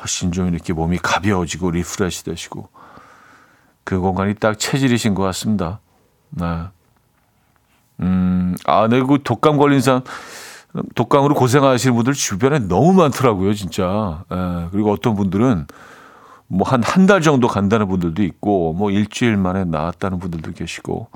훨씬 0.00 0.32
좀 0.32 0.52
이렇게 0.52 0.72
몸이 0.72 0.98
가벼워지고 0.98 1.72
refresh 1.72 2.24
되시고 2.24 2.68
그 3.88 3.98
공간이 4.00 4.34
딱 4.34 4.58
체질이신 4.58 5.14
것 5.14 5.22
같습니다. 5.22 5.80
네. 6.28 6.44
음, 8.00 8.54
아, 8.66 8.86
네, 8.86 9.00
그 9.00 9.18
독감 9.24 9.56
걸린 9.56 9.80
사람 9.80 10.02
독감으로 10.94 11.34
고생하시는 11.34 11.96
분들 11.96 12.12
주변에 12.12 12.58
너무 12.58 12.92
많더라고요, 12.92 13.54
진짜. 13.54 14.24
예, 14.30 14.68
그리고 14.72 14.92
어떤 14.92 15.14
분들은 15.16 15.66
뭐 16.48 16.68
한 16.68 16.82
한 16.84 17.06
달 17.06 17.22
정도 17.22 17.48
간다는 17.48 17.88
분들도 17.88 18.22
있고, 18.24 18.74
뭐 18.74 18.90
일주일 18.90 19.38
만에 19.38 19.64
나았다는 19.64 20.18
분들도 20.18 20.52
계시고. 20.52 21.08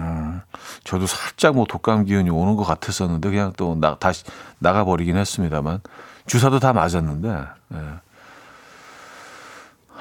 음, 0.00 0.40
저도 0.82 1.06
살짝 1.06 1.54
뭐 1.54 1.66
독감 1.68 2.04
기운이 2.04 2.30
오는 2.30 2.56
것 2.56 2.64
같았었는데 2.64 3.30
그냥 3.30 3.52
또 3.56 3.76
나, 3.76 3.96
다시 3.96 4.24
나가버리긴 4.58 5.16
했습니다만 5.16 5.80
주사도 6.26 6.58
다 6.58 6.72
맞았는데 6.72 7.28
예. 7.74 7.78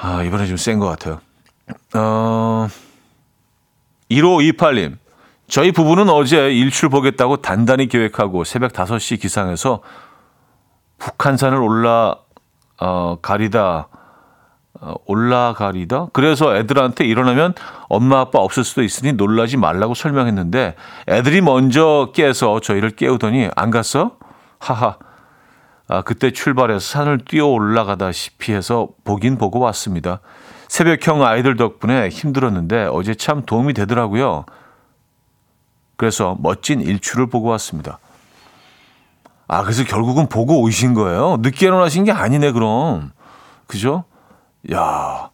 아 0.02 0.24
이번에 0.24 0.46
좀 0.48 0.56
센 0.58 0.80
것 0.80 0.88
같아요. 0.88 1.20
어, 1.94 2.68
1528님 4.10 4.98
저희 5.48 5.72
부부는 5.72 6.10
어제 6.10 6.52
일출 6.52 6.90
보겠다고 6.90 7.38
단단히 7.38 7.88
계획하고 7.88 8.44
새벽 8.44 8.72
5시 8.74 9.20
기상해서 9.20 9.82
북한산을 11.00 11.58
올라 11.60 12.16
어, 12.80 13.18
가리다 13.22 13.88
어, 14.82 14.94
올라가리다. 15.06 16.08
그래서 16.14 16.56
애들한테 16.56 17.06
일어나면 17.06 17.54
엄마 17.90 18.20
아빠 18.22 18.40
없을 18.40 18.64
수도 18.64 18.84
있으니 18.84 19.14
놀라지 19.14 19.58
말라고 19.58 19.94
설명했는데 19.94 20.76
애들이 21.08 21.42
먼저 21.42 22.12
깨서 22.14 22.62
저희를 22.62 22.92
깨우더니 22.92 23.50
안 23.56 23.72
갔어? 23.72 24.18
하하. 24.60 24.98
아, 25.90 26.04
그때 26.04 26.32
출발해서 26.32 26.80
산을 26.80 27.26
뛰어 27.26 27.48
올라가다시피 27.48 28.54
해서 28.54 28.90
보긴 29.04 29.40
보고 29.40 29.60
왔습니다. 29.60 30.20
새벽형 30.68 31.24
아이들 31.24 31.56
덕분에 31.56 32.10
힘들었는데 32.10 32.90
어제 32.92 33.16
참 33.16 33.44
도움이 33.44 33.74
되더라고요. 33.74 34.46
그래서 35.98 36.38
멋진 36.40 36.80
일출을 36.80 37.28
보고 37.28 37.50
왔습니다. 37.50 37.98
아, 39.48 39.64
그래서 39.64 39.84
결국은 39.84 40.30
보고 40.30 40.62
오신 40.62 40.94
거예요? 40.94 41.38
늦게 41.40 41.66
일어나신 41.66 42.04
게 42.04 42.12
아니네, 42.12 42.52
그럼. 42.52 43.12
그죠? 43.66 44.04
야 44.72 45.32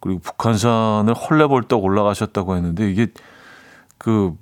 그리고 0.00 0.18
북한산을 0.18 1.14
헐레벌떡 1.14 1.84
올라가셨다고 1.84 2.56
했는데 2.56 2.90
이게 2.90 3.06
그 3.98 4.34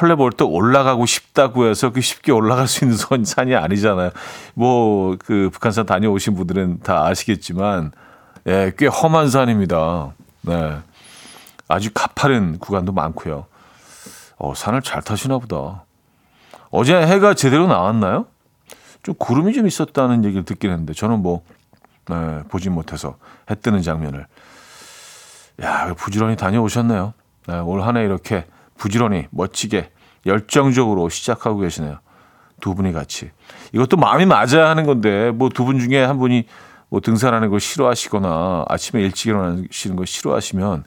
헐레벌떡 0.00 0.52
올라가고 0.52 1.06
싶다고 1.06 1.66
해서 1.66 1.90
그 1.90 2.00
쉽게 2.00 2.32
올라갈 2.32 2.66
수 2.66 2.84
있는 2.84 2.96
선, 2.96 3.24
산이 3.24 3.54
아니잖아요. 3.54 4.10
뭐 4.54 5.16
그 5.24 5.50
북한산 5.52 5.86
다녀오신 5.86 6.34
분들은 6.34 6.80
다 6.80 7.06
아시겠지만 7.06 7.92
예, 8.46 8.72
꽤 8.76 8.86
험한 8.86 9.30
산입니다. 9.30 10.12
네. 10.42 10.78
아주 11.68 11.90
가파른 11.92 12.58
구간도 12.58 12.92
많고요. 12.92 13.46
어, 14.38 14.54
산을 14.54 14.82
잘 14.82 15.02
타시나 15.02 15.38
보다. 15.38 15.84
어제 16.70 16.94
해가 16.94 17.34
제대로 17.34 17.66
나왔나요? 17.66 18.26
좀 19.02 19.14
구름이 19.18 19.52
좀 19.52 19.66
있었다는 19.66 20.24
얘기를 20.24 20.44
듣긴 20.44 20.70
했는데 20.70 20.92
저는 20.92 21.22
뭐 21.22 21.42
네, 22.08 22.42
보진 22.48 22.72
못해서 22.72 23.16
해 23.50 23.54
뜨는 23.54 23.82
장면을 23.82 24.26
야 25.62 25.94
부지런히 25.94 26.36
다녀오셨네요. 26.36 27.14
네, 27.48 27.58
올 27.60 27.82
한해 27.82 28.04
이렇게 28.04 28.46
부지런히 28.76 29.26
멋지게 29.30 29.90
열정적으로 30.26 31.08
시작하고 31.08 31.58
계시네요. 31.60 31.98
두 32.60 32.74
분이 32.74 32.92
같이 32.92 33.30
이것도 33.72 33.96
마음이 33.98 34.24
맞아야 34.26 34.68
하는 34.70 34.86
건데 34.86 35.30
뭐 35.30 35.48
두 35.50 35.64
분 35.64 35.78
중에 35.78 36.02
한 36.02 36.18
분이 36.18 36.46
뭐 36.88 37.00
등산하는 37.00 37.50
걸 37.50 37.60
싫어하시거나 37.60 38.64
아침에 38.68 39.02
일찍 39.02 39.28
일어나시는 39.28 39.96
걸 39.96 40.06
싫어하시면 40.06 40.84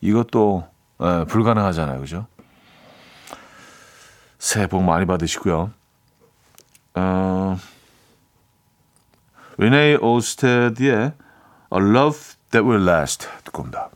이것도 0.00 0.66
네, 0.98 1.24
불가능하잖아요, 1.26 2.00
그죠? 2.00 2.26
새해 4.38 4.66
복 4.66 4.82
많이 4.82 5.06
받으시고요. 5.06 5.70
어, 6.94 7.58
레네 9.58 9.96
오스테드의 9.96 10.96
A 10.96 11.12
Love 11.72 12.18
That 12.50 12.68
Will 12.68 12.88
Last 12.88 13.28
듣고 13.44 13.62
옵니다. 13.62 13.88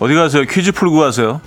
어디 0.00 0.14
가세요? 0.14 0.44
퀴즈 0.44 0.72
풀고 0.72 0.98
가세요. 0.98 1.40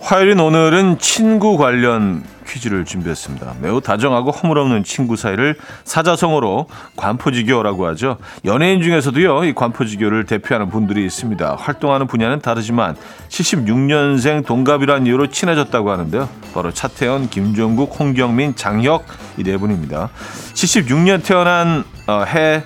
화요일인 0.00 0.38
오늘은 0.40 0.98
친구 0.98 1.56
관련 1.56 2.24
퀴즈를 2.48 2.84
준비했습니다. 2.84 3.56
매우 3.60 3.80
다정하고 3.80 4.30
허물없는 4.30 4.84
친구 4.84 5.16
사이를 5.16 5.56
사자성어로 5.84 6.68
관포지교라고 6.96 7.86
하죠. 7.88 8.18
연예인 8.44 8.80
중에서도요, 8.80 9.44
이 9.44 9.54
관포지교를 9.54 10.24
대표하는 10.24 10.70
분들이 10.70 11.04
있습니다. 11.04 11.56
활동하는 11.58 12.06
분야는 12.06 12.40
다르지만 12.40 12.96
76년생 13.28 14.46
동갑이라는 14.46 15.06
이유로 15.06 15.26
친해졌다고 15.28 15.90
하는데요. 15.90 16.28
바로 16.54 16.72
차태현, 16.72 17.28
김종국, 17.30 17.98
홍경민, 17.98 18.54
장혁 18.54 19.04
이 19.36 19.42
네 19.48 19.56
분입니다. 19.56 20.10
76년 20.52 21.24
태어난 21.24 21.84
어, 22.06 22.24
해에 22.24 22.62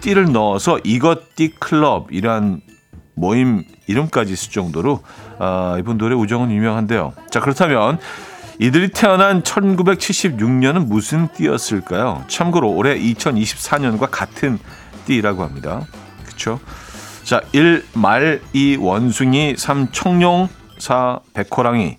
띠를 0.00 0.32
넣어서 0.32 0.78
이것띠 0.84 1.54
클럽이란 1.58 2.62
모임 3.14 3.64
이름까지 3.88 4.32
있을 4.32 4.52
정도로 4.52 5.02
아, 5.38 5.76
이분들의 5.80 6.16
우정은 6.16 6.50
유명한데요. 6.50 7.12
자 7.30 7.40
그렇다면 7.40 7.98
이들이 8.60 8.88
태어난 8.88 9.42
1976년은 9.42 10.86
무슨 10.86 11.28
띠였을까요? 11.32 12.24
참고로 12.26 12.70
올해 12.72 12.98
2024년과 12.98 14.08
같은 14.10 14.58
띠라고 15.06 15.44
합니다. 15.44 15.86
그렇죠? 16.24 16.58
자, 17.22 17.40
1. 17.52 17.84
말, 17.94 18.40
2. 18.52 18.78
원숭이, 18.80 19.54
3. 19.56 19.92
청룡, 19.92 20.48
4. 20.78 21.20
백호랑이. 21.34 21.98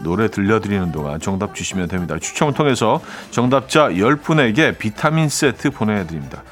노래 0.00 0.28
들려드리는 0.28 0.92
동안 0.92 1.18
정답 1.18 1.56
주시면 1.56 1.88
됩니다. 1.88 2.16
추첨을 2.20 2.54
통해서 2.54 3.02
정답자 3.32 3.88
10분에게 3.88 4.78
비타민 4.78 5.28
세트 5.28 5.70
보내드립니다. 5.70 6.44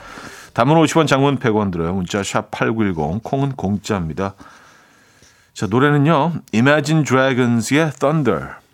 담은 0.52 0.74
50원, 0.74 1.06
장문 1.06 1.38
100원 1.38 1.70
들어요. 1.70 1.94
문자 1.94 2.24
샵 2.24 2.50
8910, 2.50 3.22
콩은 3.22 3.52
공짜입니다. 3.52 4.34
자, 5.54 5.66
노래는요. 5.66 6.32
Imagine 6.52 7.04
Dragons의 7.04 7.92
Thunder. 8.00 8.65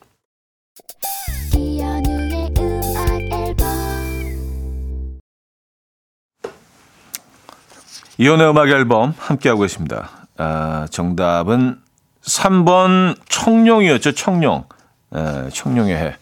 이혼의 8.18 8.48
음악 8.50 8.68
앨범 8.68 9.14
함께하고 9.18 9.64
있습니다. 9.64 10.10
아, 10.38 10.86
정답은 10.90 11.80
3번 12.22 13.16
청룡이었죠. 13.28 14.12
청룡. 14.12 14.64
에, 15.14 15.48
청룡의 15.50 16.16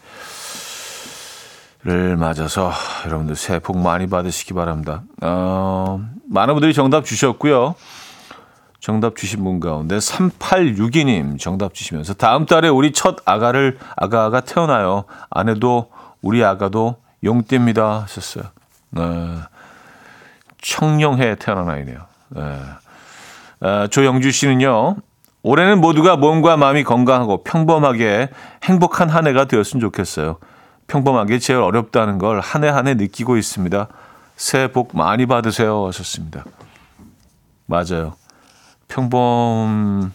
해를 1.85 2.17
맞아서 2.17 2.71
여러분들 3.05 3.35
새해 3.35 3.59
복 3.59 3.77
많이 3.77 4.07
받으시기 4.07 4.53
바랍니다. 4.53 5.03
어, 5.21 6.03
많은 6.27 6.55
분들이 6.55 6.73
정답 6.73 7.05
주셨고요. 7.05 7.75
정답 8.81 9.15
주신 9.15 9.43
분 9.43 9.59
가운데 9.59 9.97
3862님 9.97 11.39
정답 11.39 11.73
주시면서 11.75 12.15
다음 12.15 12.45
달에 12.47 12.67
우리 12.67 12.91
첫 12.91 13.17
아가를 13.25 13.77
아가가 13.95 14.41
태어나요. 14.41 15.05
아내도 15.29 15.91
우리 16.21 16.43
아가도 16.43 16.95
용띠입니다 17.23 18.01
하셨어요. 18.01 18.45
네. 18.89 19.01
청룡해 20.61 21.35
태어난 21.35 21.69
아이네요. 21.69 21.97
네. 22.29 22.59
아, 23.61 23.87
조영주 23.87 24.31
씨는요. 24.31 24.95
올해는 25.43 25.79
모두가 25.79 26.17
몸과 26.17 26.57
마음이 26.57 26.83
건강하고 26.83 27.43
평범하게 27.43 28.29
행복한 28.63 29.09
한 29.09 29.27
해가 29.27 29.45
되었으면 29.45 29.79
좋겠어요. 29.81 30.37
평범하게 30.87 31.37
제일 31.39 31.59
어렵다는 31.59 32.17
걸 32.17 32.39
한 32.41 32.63
해 32.63 32.69
한 32.69 32.87
해 32.87 32.95
느끼고 32.95 33.37
있습니다. 33.37 33.87
새해 34.35 34.71
복 34.71 34.97
많이 34.97 35.27
받으세요 35.27 35.85
하셨습니다. 35.87 36.43
맞아요. 37.67 38.13
평범 38.91 40.11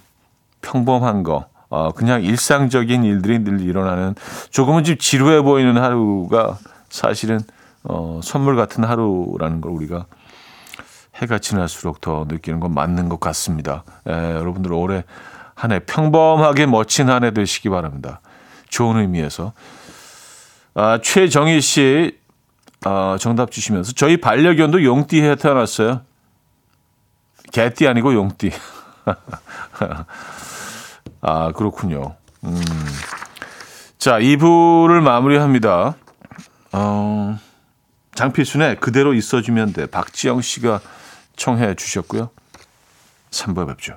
평범한 0.61 1.23
거 1.23 1.47
어, 1.69 1.93
그냥 1.93 2.23
일상적인 2.23 3.05
일들이 3.05 3.39
늘 3.41 3.61
일어나는 3.61 4.15
조금은 4.51 4.85
좀 4.85 4.97
지루해 4.99 5.41
보이는 5.43 5.77
하루가 5.79 6.59
사실은 6.91 7.41
어, 7.85 8.21
선물 8.23 8.55
같은 8.57 8.85
하루라는 8.85 9.61
걸 9.61 9.73
우리가 9.73 10.07
해가 11.17 11.39
지날수록 11.39 12.01
더 12.03 12.27
느끼는 12.29 12.61
건 12.61 12.75
맞는 12.75 13.09
것 13.09 13.19
같습니다. 13.21 13.85
에, 14.07 14.13
여러분들 14.13 14.73
올해 14.73 15.05
한 15.55 15.73
해 15.73 15.79
평범하게 15.81 16.67
멋진 16.67 17.09
한 17.09 17.25
해 17.25 17.31
되시기 17.31 17.71
바랍니다. 17.71 18.21
좋은 18.69 18.99
의미에서 18.99 19.53
아, 20.75 20.99
최정희 21.03 21.61
씨 21.63 22.19
어, 22.85 23.17
정답 23.19 23.51
주시면서 23.51 23.93
저희 23.93 24.19
반려견도 24.19 24.85
용띠에 24.85 25.37
태어났어요. 25.37 26.03
개띠 27.53 27.87
아니고 27.87 28.15
용띠. 28.15 28.51
아, 31.21 31.53
그렇군요. 31.53 32.17
음. 32.45 32.61
자, 33.99 34.19
2부를 34.19 35.01
마무리합니다. 35.01 35.97
어, 36.73 37.39
장필순의 38.15 38.81
그대로 38.81 39.15
있어주면 39.15 39.73
돼. 39.73 39.87
박지영 39.87 40.43
씨가 40.43 40.81
청해 41.37 41.75
주셨고요. 41.75 42.31
3부에 43.31 43.67
뵙죠. 43.69 43.97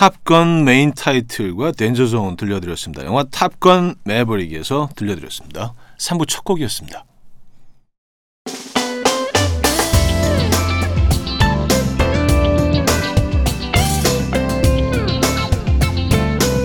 탑건 0.00 0.64
메인 0.64 0.94
타이틀과 0.94 1.72
Danger 1.72 2.12
Zone 2.12 2.38
들려드렸습니다. 2.38 3.04
영화 3.04 3.22
탑건 3.22 3.96
매버릭에서 4.04 4.88
들려드렸습니다. 4.96 5.74
3부 5.98 6.26
첫 6.26 6.42
곡이었습니다. 6.42 7.04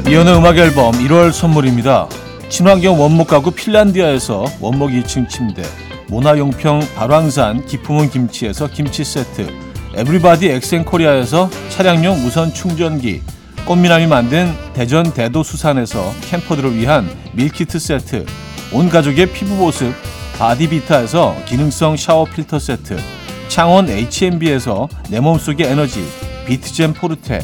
이현우의 0.07 0.37
음악 0.37 0.57
앨범 0.57 0.93
1월 0.93 1.33
선물입니다. 1.33 2.07
친환경 2.47 3.01
원목 3.01 3.27
가구 3.27 3.51
핀란디아에서 3.51 4.45
원목 4.61 4.91
2층 4.91 5.27
침대, 5.27 5.61
모나용평 6.07 6.79
발왕산 6.95 7.65
기품은 7.65 8.11
김치에서 8.11 8.69
김치 8.69 9.03
세트, 9.03 9.64
에브리바디 9.95 10.49
엑센코리아에서 10.49 11.49
차량용 11.69 12.21
무선 12.21 12.53
충전기, 12.53 13.21
꽃미남이 13.65 14.07
만든 14.07 14.53
대전 14.73 15.13
대도수산에서 15.13 16.13
캠퍼들을 16.29 16.75
위한 16.75 17.09
밀키트 17.31 17.79
세트, 17.79 18.25
온 18.73 18.89
가족의 18.89 19.31
피부 19.31 19.55
보습 19.55 19.93
바디비타에서 20.37 21.37
기능성 21.45 21.95
샤워 21.95 22.25
필터 22.25 22.59
세트, 22.59 22.97
창원 23.47 23.89
H&B에서 23.89 24.89
내 25.09 25.21
몸속의 25.21 25.65
에너지 25.65 26.05
비트젠 26.45 26.93
포르테, 26.93 27.39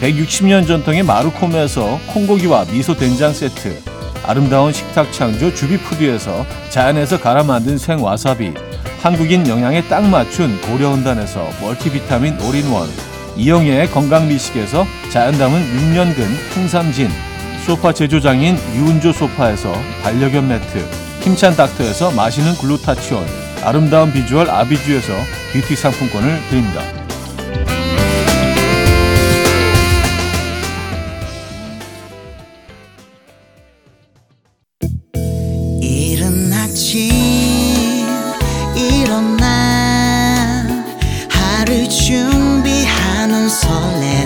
160년 0.00 0.66
전통의 0.66 1.02
마루코메에서 1.02 2.00
콩고기와 2.14 2.64
미소 2.72 2.96
된장 2.96 3.34
세트, 3.34 3.78
아름다운 4.24 4.72
식탁 4.72 5.12
창조 5.12 5.54
주비푸드에서 5.54 6.46
자연에서 6.70 7.20
갈아 7.20 7.42
만든 7.42 7.76
생와사비, 7.76 8.54
한국인 9.02 9.48
영양에 9.48 9.82
딱 9.88 10.04
맞춘 10.04 10.60
고려온단에서 10.60 11.48
멀티비타민 11.62 12.38
올인원 12.42 12.86
이영애의 13.34 13.90
건강미식에서 13.90 14.84
자연 15.10 15.38
담은 15.38 15.58
6년근 15.58 16.56
홍삼진 16.56 17.08
소파 17.64 17.94
제조장인 17.94 18.58
유운조 18.74 19.12
소파에서 19.12 19.72
반려견 20.02 20.48
매트 20.48 20.86
힘찬 21.22 21.56
닥터에서 21.56 22.10
마시는 22.10 22.54
글루타치온 22.56 23.24
아름다운 23.64 24.12
비주얼 24.12 24.50
아비주에서 24.50 25.12
뷰티 25.52 25.76
상품권을 25.76 26.38
드립니다. 26.50 26.99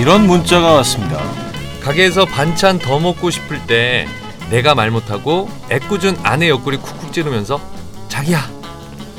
이런 0.07 0.25
문자가 0.25 0.71
왔습니다. 0.75 1.19
가게에서 1.83 2.23
반찬 2.23 2.79
더 2.79 2.97
먹고 2.97 3.29
싶을 3.29 3.59
때 3.67 4.07
내가 4.49 4.73
말 4.73 4.89
못하고 4.89 5.49
애꿎은 5.69 6.19
아내 6.23 6.47
옆구리 6.47 6.77
쿡쿡 6.77 7.11
찌르면서 7.11 7.59
자기야 8.07 8.49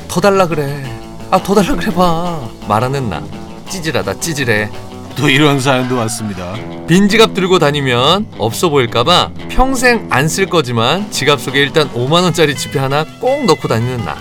더 0.07 0.19
달라 0.19 0.47
그래. 0.47 0.83
아 1.29 1.37
더 1.43 1.53
달라 1.53 1.75
그래 1.75 1.93
봐. 1.93 2.39
말하는 2.67 3.07
나. 3.07 3.21
찌질하다 3.69 4.19
찌질해. 4.19 4.71
또 5.15 5.29
이런 5.29 5.59
사연도 5.59 5.95
왔습니다. 5.97 6.55
빈 6.87 7.07
지갑 7.07 7.35
들고 7.35 7.59
다니면 7.59 8.25
없어 8.39 8.69
보일까봐 8.69 9.29
평생 9.47 10.07
안 10.09 10.25
쓸 10.27 10.47
거지만 10.47 11.11
지갑 11.11 11.39
속에 11.39 11.59
일단 11.59 11.87
5만 11.93 12.23
원짜리 12.23 12.55
지폐 12.57 12.79
하나 12.79 13.05
꼭 13.19 13.45
넣고 13.45 13.67
다니는 13.67 14.05
나. 14.05 14.17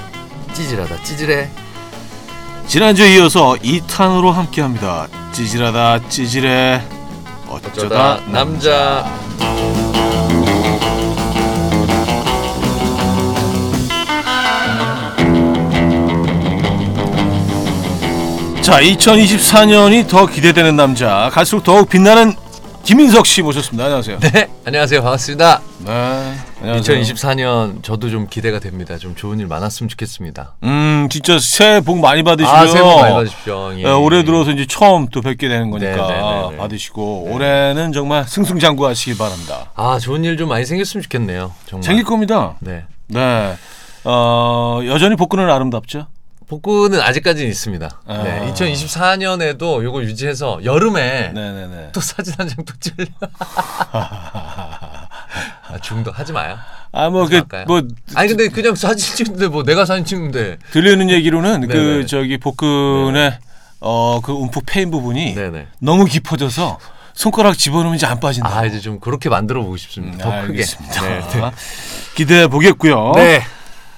찌질하다 0.53 1.03
찌질해 1.03 1.49
지난주에 2.69 3.15
이어서 3.17 3.57
2탄으로 3.63 4.31
함께합니다. 4.31 5.09
찌질하다 5.33 6.09
찌질해. 6.11 6.83
어쩌다, 7.49 8.21
남자. 8.27 9.07
자, 18.61 18.83
2024년이 18.83 20.07
더 20.07 20.27
기대되는 20.27 20.77
남자, 20.77 21.31
갈수록 21.33 21.65
더욱 21.65 21.89
빛나는 21.89 22.35
김인석 22.89 23.27
씨 23.27 23.43
모셨습니다. 23.43 23.85
안녕하세요. 23.85 24.19
네 24.21 24.49
안녕하세요 24.65 25.03
반갑습니다 25.03 25.61
네, 25.85 26.35
안녕하세요. 26.63 27.03
2024년 27.03 27.83
저도 27.83 28.09
좀 28.09 28.27
기대가 28.31 28.61
됩니다 28.61 28.97
좀 28.97 29.15
좋은 29.15 29.39
일 29.41 29.47
많았으면 29.47 29.91
좋겠습니다 29.91 30.55
음, 30.63 31.07
진짜 31.11 31.39
새해 31.39 31.83
복 31.83 31.99
많이 31.99 32.23
받으시고요. 32.23 32.57
아 32.59 32.67
새해 32.67 32.81
복 32.83 33.01
많이 33.03 33.13
받으십시오 33.13 33.75
예. 33.75 33.83
예, 33.83 33.89
올해 33.91 34.25
들어서 34.25 34.53
이제 34.53 34.65
처음 34.67 35.07
또 35.09 35.21
뵙게 35.21 35.49
되는 35.49 35.71
거니까 35.71 35.91
네, 35.91 36.15
네, 36.15 36.23
네, 36.23 36.49
네. 36.53 36.57
받으시고 36.57 37.29
올해는 37.31 37.93
정말 37.93 38.25
승승장구하시길 38.27 39.19
바랍니다. 39.19 39.71
아 39.75 39.99
좋은 39.99 40.25
일 40.25 40.39
좀 40.39 40.49
많이 40.49 40.65
생겼으면 40.65 41.03
좋겠네요 41.03 41.53
정말 41.67 41.85
생길 41.85 42.05
겁니다. 42.07 42.55
네 42.61 42.85
네, 43.09 43.55
어, 44.05 44.81
여전히 44.87 45.15
복근은 45.17 45.51
아름답죠. 45.51 46.07
복구는 46.49 47.01
아직까지는 47.01 47.51
있습니다 47.51 47.89
아. 48.07 48.23
네 48.23 48.51
2024년에도 48.53 49.83
요걸 49.85 50.05
유지해서 50.05 50.61
여름에 50.65 51.33
네, 51.35 51.53
네, 51.53 51.67
네. 51.69 51.89
또 51.93 52.01
사진 52.01 52.35
한 52.39 52.49
장 52.49 52.65
또 52.65 52.73
찍으려 52.81 53.07
아 55.71 55.79
중독 55.83 56.19
하지 56.19 56.33
마요 56.33 56.57
아, 56.93 57.11
뭐, 57.11 57.25
하지 57.25 57.43
그? 57.47 57.57
뭐, 57.67 57.83
아니 58.15 58.29
근데 58.29 58.49
그냥 58.49 58.75
사진 58.75 59.15
찍는데 59.17 59.49
뭐 59.49 59.63
내가 59.63 59.85
사진 59.85 60.05
찍는데 60.05 60.57
들리는 60.73 61.11
얘기로는 61.11 61.69
그, 61.69 61.73
네네. 61.77 62.07
저기, 62.07 62.39
복근의, 62.39 63.39
어, 63.81 64.21
그 64.23 64.33
움푹 64.33 64.65
패인 64.67 64.91
부분이 64.91 65.35
네네 65.35 65.67
너무 65.81 66.07
깊어져서 66.07 66.79
손가락 67.13 67.59
집어넣으면 67.59 67.97
이제 67.97 68.07
안 68.07 68.21
빠진다. 68.21 68.49
아 68.57 68.65
이제 68.65 68.81
좀 68.81 69.01
그렇게 69.01 69.29
만들어 69.29 69.63
보고 69.63 69.77
싶습니다 69.77 70.25
더 70.25 70.31
크게 70.31 70.63
알겠습니다. 70.63 71.01
네, 71.03 71.21
네. 71.35 71.51
기대해 72.17 72.47
보겠고요. 72.49 73.13
네. 73.17 73.43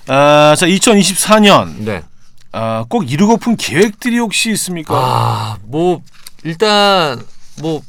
아, 0.09 0.55
자, 0.59 0.67
2024년 0.67 1.75
네. 1.85 2.03
아, 2.53 2.85
꼭 2.89 3.11
이루고픈 3.11 3.57
계획들이 3.57 4.19
혹시 4.19 4.51
있습니까? 4.53 4.95
아, 4.95 5.59
뭐 5.63 6.03
일단 6.45 7.21
뭐 7.61 7.83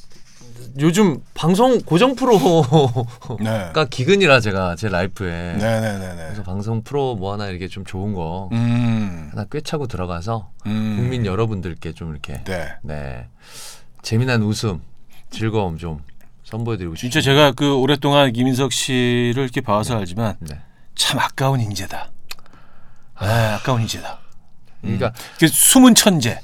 요즘 0.80 1.22
방송 1.34 1.80
고정 1.82 2.16
프로가 2.16 3.06
네. 3.42 3.72
기근이라 3.90 4.40
제가 4.40 4.76
제 4.76 4.88
라이프에 4.88 5.58
네, 5.58 5.82
네, 5.82 5.98
네, 5.98 6.16
네. 6.16 6.24
그래서 6.26 6.44
방송 6.44 6.82
프로 6.84 7.16
뭐 7.16 7.34
하나 7.34 7.48
이렇게 7.48 7.68
좀 7.68 7.84
좋은 7.84 8.14
거 8.14 8.50
음. 8.54 9.30
하나 9.32 9.46
꿰차고 9.46 9.88
들어가서 9.88 10.50
음. 10.68 10.96
국민 10.98 11.26
여러분들께 11.26 11.94
좀 11.94 12.12
이렇게 12.12 12.44
네. 12.46 12.70
네 12.84 13.28
재미난 14.02 14.44
웃음, 14.44 14.82
즐거움 15.30 15.78
좀 15.78 16.00
선보여드리고 16.44 16.96
싶습니다. 16.96 17.20
진짜 17.20 17.22
제가 17.22 17.52
그 17.52 17.76
오랫동안 17.76 18.32
김인석 18.32 18.72
씨를 18.72 19.44
이렇게 19.44 19.62
봐서 19.62 19.98
알지만 19.98 20.36
네. 20.40 20.60
참 20.96 21.20
아까운 21.20 21.60
인재다. 21.60 22.10
아, 23.16 23.58
아까운 23.60 23.82
인재다. 23.82 24.20
그러니까 24.82 25.14
그 25.40 25.48
숨은 25.48 25.96
천재. 25.96 26.40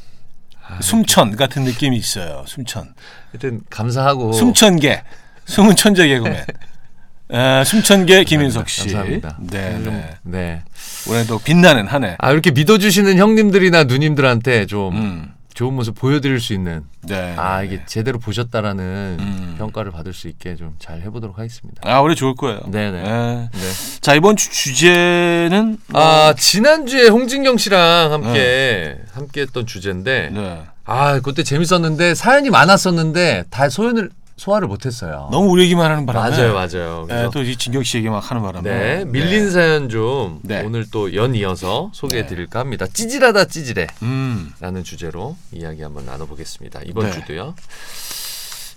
아, 0.68 0.82
숨천 0.82 1.36
같은 1.36 1.64
느낌이 1.64 1.96
있어요. 1.98 2.44
숨천. 2.46 2.94
하여튼 3.32 3.62
감사하고 3.70 4.34
숨천개. 4.34 5.02
숨은 5.46 5.76
천재 5.76 6.08
개그맨. 6.08 6.46
아, 7.32 7.64
숨천개 7.64 8.24
김인석 8.24 8.70
씨. 8.70 8.82
감사합니다. 8.84 9.38
네, 9.40 9.84
좀, 9.84 9.94
네. 9.94 10.18
네. 10.24 10.64
올해도 11.10 11.40
빛나는 11.40 11.88
한 11.88 12.04
해. 12.04 12.16
아 12.20 12.32
이렇게 12.32 12.52
믿어주시는 12.52 13.18
형님들이나 13.18 13.86
누님들한테 13.86 14.66
좀 14.66 14.96
음. 14.96 15.34
좋은 15.58 15.74
모습 15.74 15.96
보여드릴 15.96 16.40
수 16.40 16.54
있는 16.54 16.84
네. 17.02 17.34
아 17.36 17.62
네, 17.62 17.66
이게 17.66 17.78
네. 17.78 17.84
제대로 17.88 18.20
보셨다라는 18.20 19.18
음. 19.20 19.56
평가를 19.58 19.92
받을 19.92 20.14
수 20.14 20.28
있게 20.28 20.56
좀 20.56 20.76
잘 20.78 21.02
해보도록 21.02 21.40
하겠습니다. 21.40 21.82
아, 21.84 22.00
올해 22.02 22.14
좋을 22.14 22.36
거예요. 22.36 22.60
네네. 22.68 23.02
네. 23.02 23.50
네. 23.52 23.60
자, 24.00 24.14
이번 24.14 24.36
주 24.36 24.52
주제는 24.52 25.80
뭐- 25.88 26.00
아 26.02 26.36
지난 26.38 26.86
주에 26.86 27.08
홍진경 27.08 27.58
씨랑 27.58 28.12
함께 28.14 29.00
함께했던 29.14 29.66
주제인데 29.66 30.30
네. 30.32 30.64
아 30.86 31.20
그때 31.22 31.42
재밌었는데 31.42 32.14
사연이 32.14 32.52
많았었는데 32.52 33.46
다 33.50 33.68
소연을 33.70 34.12
소화를 34.38 34.68
못했어요. 34.68 35.30
너무 35.32 35.50
우리 35.50 35.64
얘기만 35.64 35.90
하는 35.90 36.06
바람에 36.06 36.30
맞아요, 36.30 36.54
맞아요. 36.54 37.06
네, 37.08 37.16
그래서 37.16 37.30
또이 37.32 37.58
진경 37.58 37.84
씨 37.84 37.98
얘기 37.98 38.08
막 38.08 38.30
하는 38.30 38.44
바람에 38.44 38.70
네 38.70 39.06
밀린 39.06 39.52
사연 39.52 39.90
좀 39.90 40.40
네. 40.44 40.62
오늘 40.64 40.86
또 40.92 41.14
연이어서 41.14 41.90
소개해드릴까 41.94 42.60
합니다. 42.60 42.86
찌질하다 42.92 43.46
찌질해. 43.46 43.88
음. 44.04 44.54
라는 44.60 44.84
주제로 44.84 45.36
이야기 45.52 45.82
한번 45.82 46.06
나눠보겠습니다. 46.06 46.82
이번 46.86 47.08
네. 47.08 47.12
주도요. 47.14 47.56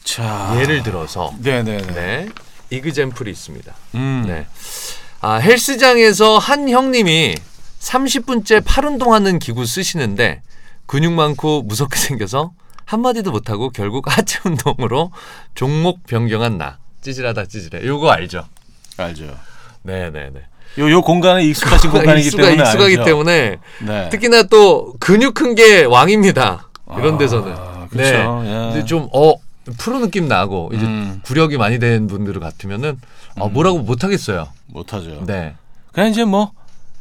자. 0.03 0.57
예를 0.59 0.83
들어서 0.83 1.33
네, 1.38 1.62
네, 1.62 1.77
네. 1.79 1.92
네 1.92 2.29
이그젠플이 2.70 3.31
있습니다. 3.31 3.75
음. 3.96 4.25
네. 4.27 4.46
아, 5.20 5.35
헬스장에서 5.35 6.38
한 6.38 6.70
형님이 6.70 7.35
30분째 7.81 8.62
팔 8.64 8.87
운동하는 8.87 9.38
기구 9.38 9.66
쓰시는데 9.66 10.40
근육 10.87 11.12
많고 11.12 11.62
무섭게 11.62 11.96
생겨서 12.01 12.53
한마디도 12.90 13.31
못하고 13.31 13.70
결국 13.70 14.05
하체 14.16 14.40
운동으로 14.44 15.12
종목 15.55 16.05
변경한 16.07 16.59
나. 16.59 16.79
찌질하다 17.03 17.46
찌질해. 17.46 17.87
요거 17.87 18.11
알죠? 18.11 18.44
알죠. 18.96 19.24
네네네. 19.83 20.40
요, 20.79 20.90
요 20.90 21.00
공간에 21.03 21.44
익숙하신 21.44 21.90
공간이기 21.92 22.26
익숙하, 22.26 22.46
때문에 22.46 22.62
익숙하기 22.62 22.92
알죠. 22.98 23.05
때문에 23.05 23.57
네. 23.87 24.09
특히나 24.11 24.42
또 24.44 24.94
근육 25.00 25.35
큰 25.35 25.55
게 25.55 25.85
왕입니다. 25.85 26.68
이런 26.98 27.14
아, 27.14 27.18
데서는. 27.18 27.55
그렇죠. 27.90 28.42
네. 28.42 28.48
예. 28.50 28.72
근데 28.72 28.85
좀 28.85 29.09
어 29.12 29.35
프로 29.79 30.00
느낌 30.00 30.26
나고 30.26 30.70
이제 30.74 30.85
음. 30.85 31.20
구력이 31.24 31.57
많이 31.57 31.79
된 31.79 32.07
분들 32.09 32.40
같으면은 32.40 32.98
어, 33.37 33.48
뭐라고 33.48 33.79
못 33.79 34.03
하겠어요. 34.05 34.48
못 34.66 34.92
하죠. 34.92 35.24
네. 35.26 35.55
그냥 35.92 36.11
이제 36.11 36.24
뭐 36.24 36.53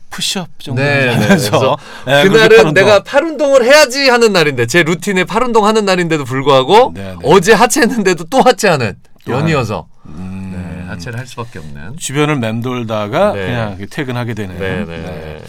푸시업 0.09 0.47
정도 0.59 0.81
네, 0.81 1.05
네. 1.05 1.13
하면서 1.13 1.77
네, 2.05 2.23
그날은. 2.23 2.73
내가 2.73 3.03
팔 3.03 3.23
운동을 3.23 3.63
해야지 3.63 4.09
하는 4.09 4.33
날인데 4.33 4.65
제 4.65 4.83
루틴에 4.83 5.23
팔 5.23 5.43
운동 5.43 5.65
하는 5.65 5.85
날인데도 5.85 6.25
불구하고 6.25 6.91
네, 6.95 7.03
네. 7.03 7.15
어제 7.23 7.53
하체 7.53 7.81
했는데 7.81 8.15
또 8.29 8.41
하체하는 8.41 8.95
또 9.25 9.31
연이어서 9.33 9.87
음, 10.07 10.51
네, 10.55 10.87
하체를 10.89 11.19
할 11.19 11.27
수밖에 11.27 11.59
없는 11.59 11.97
주변을 11.97 12.37
맴돌다가 12.37 13.33
네. 13.33 13.45
그냥 13.45 13.77
퇴근하게 13.89 14.33
되는 14.33 14.57
네, 14.57 14.85
네. 14.85 14.97
네, 14.97 15.41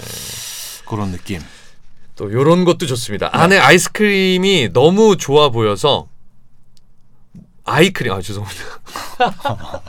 그런 0.87 1.11
느낌. 1.13 1.41
또 2.17 2.31
요런 2.31 2.65
것도 2.67 2.87
좋습니다. 2.87 3.31
안에 3.33 3.59
아이스크림이 3.59 4.71
너무 4.75 5.17
좋아 5.17 5.49
보여서 5.49 6.09
아이크림 7.65 8.13
아 8.13 8.21
죄송합니다. 8.21 8.63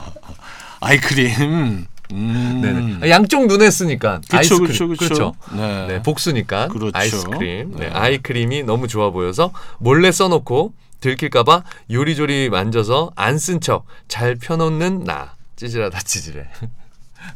아이크림. 0.80 1.86
음. 2.12 2.60
네네. 3.00 3.10
양쪽 3.10 3.46
눈에 3.46 3.70
쓰니까 3.70 4.20
그쵸, 4.20 4.36
아이스크림 4.36 4.66
그쵸, 4.66 4.88
그쵸. 4.88 5.04
그렇죠. 5.04 5.34
네. 5.52 5.86
네, 5.86 6.02
복수니까 6.02 6.68
그렇죠. 6.68 6.90
아이스크림. 6.98 7.72
네, 7.76 7.86
네. 7.88 7.90
아이크림이 7.92 8.64
너무 8.64 8.88
좋아 8.88 9.10
보여서 9.10 9.52
몰래 9.78 10.10
써놓고 10.12 10.72
들킬까봐 11.00 11.62
요리조리 11.90 12.50
만져서 12.50 13.12
안 13.16 13.36
쓴 13.38 13.60
척 13.60 13.84
잘 14.08 14.34
펴놓는 14.36 15.04
나 15.04 15.34
찌질하다 15.56 16.00
찌질해. 16.00 16.44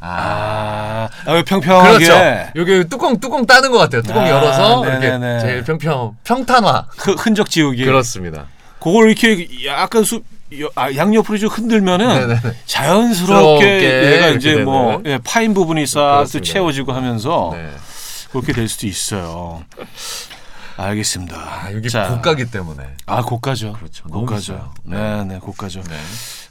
아, 0.00 1.08
아, 1.26 1.32
왜 1.32 1.42
평평하게. 1.44 2.04
그렇죠. 2.04 2.50
여기 2.56 2.88
뚜껑 2.88 3.18
뚜껑 3.20 3.46
따는 3.46 3.70
것 3.70 3.78
같아요. 3.78 4.02
뚜껑 4.02 4.22
아, 4.24 4.28
열어서 4.28 4.84
네네네. 4.84 5.26
이렇게 5.26 5.40
제일 5.46 5.64
평평 5.64 6.16
평탄화. 6.24 6.86
그 6.98 7.12
흔적 7.12 7.48
지우기. 7.50 7.84
그렇습니다. 7.84 8.46
그걸 8.80 9.10
이렇게 9.10 9.48
약간 9.66 10.04
수, 10.04 10.16
여- 10.16 10.20
아, 10.74 10.94
양옆으로 10.94 11.38
좀 11.38 11.48
흔들면은 11.48 12.06
네네네. 12.06 12.56
자연스럽게 12.66 13.64
스럽게 13.64 14.12
얘가 14.14 14.26
이렇게 14.28 14.36
이제 14.36 14.56
뭐. 14.62 15.02
예, 15.04 15.18
파인 15.24 15.54
부분이 15.54 15.86
싹또 15.86 16.16
그렇습니다. 16.16 16.52
채워지고 16.52 16.92
하면서 16.92 17.50
네. 17.52 17.70
그렇게 18.30 18.52
될 18.52 18.68
수도 18.68 18.86
있어요. 18.86 19.64
알겠습니다. 20.76 21.36
아, 21.36 21.72
여기 21.72 21.88
자, 21.88 22.08
고가기 22.08 22.50
때문에. 22.50 22.84
아 23.06 23.22
고가죠. 23.22 23.72
그렇죠. 23.72 24.04
고가죠. 24.08 24.52
비싸요. 24.54 24.74
네, 24.84 25.24
네, 25.24 25.38
고가죠. 25.38 25.82
네. 25.82 25.96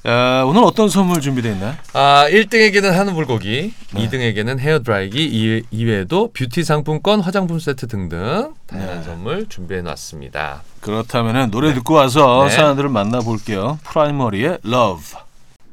아, 0.08 0.44
오늘 0.46 0.63
어떤 0.63 0.88
선물 0.88 1.20
준비되어 1.20 1.54
있나요? 1.54 1.76
아, 1.94 2.28
1등에게는 2.30 2.91
한우 2.91 3.13
불고기, 3.15 3.74
네. 3.94 4.08
2등에게는 4.08 4.60
헤어 4.60 4.84
드라이기, 4.84 5.18
이- 5.26 5.63
이외에도 5.72 6.32
뷰티 6.32 6.63
상품권, 6.63 7.22
화장품 7.22 7.58
세트 7.58 7.88
등등 7.88 8.54
다양한 8.68 8.98
네. 9.00 9.04
선물 9.04 9.50
준비해 9.50 9.82
놨습니다. 9.82 10.62
그렇다면은 10.82 11.50
노래 11.50 11.74
듣고 11.74 11.96
와서 11.96 12.46
네. 12.48 12.56
사연들을 12.56 12.88
만나볼게요. 12.89 13.80
프라이머리의 13.84 14.60
Love. 14.63 15.18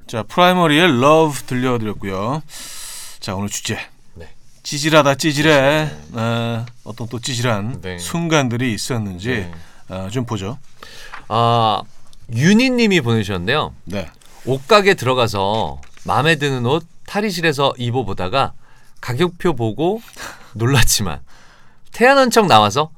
자, 0.07 0.23
프라이머리의 0.23 0.83
Love 0.83 1.43
들려드렸고요. 1.47 2.43
자, 3.21 3.35
오늘 3.35 3.51
주제. 3.51 3.79
네. 4.15 4.29
찌질하다 4.63 5.15
찌질해. 5.17 5.91
어, 6.15 6.67
어떤 6.85 7.07
또 7.09 7.19
찌질한 7.21 7.83
네. 7.83 7.99
순간들이 7.99 8.73
있었는지 8.73 9.29
네. 9.29 9.53
어, 9.95 10.09
좀 10.11 10.25
보죠. 10.25 10.57
아, 11.29 11.83
윤희 12.35 12.71
님이 12.71 13.03
보내주셨는데요. 13.03 13.75
네. 13.85 14.09
옷가게 14.47 14.95
들어가서 14.95 15.81
마음에 16.05 16.37
드는 16.37 16.67
옷 16.67 16.85
탈의실에서 17.07 17.75
입어보다가 17.79 18.53
가격표 19.01 19.55
보고 19.55 20.01
놀랐지만 20.55 21.21
태연한 21.93 22.31
척 22.31 22.47
나와서 22.47 22.91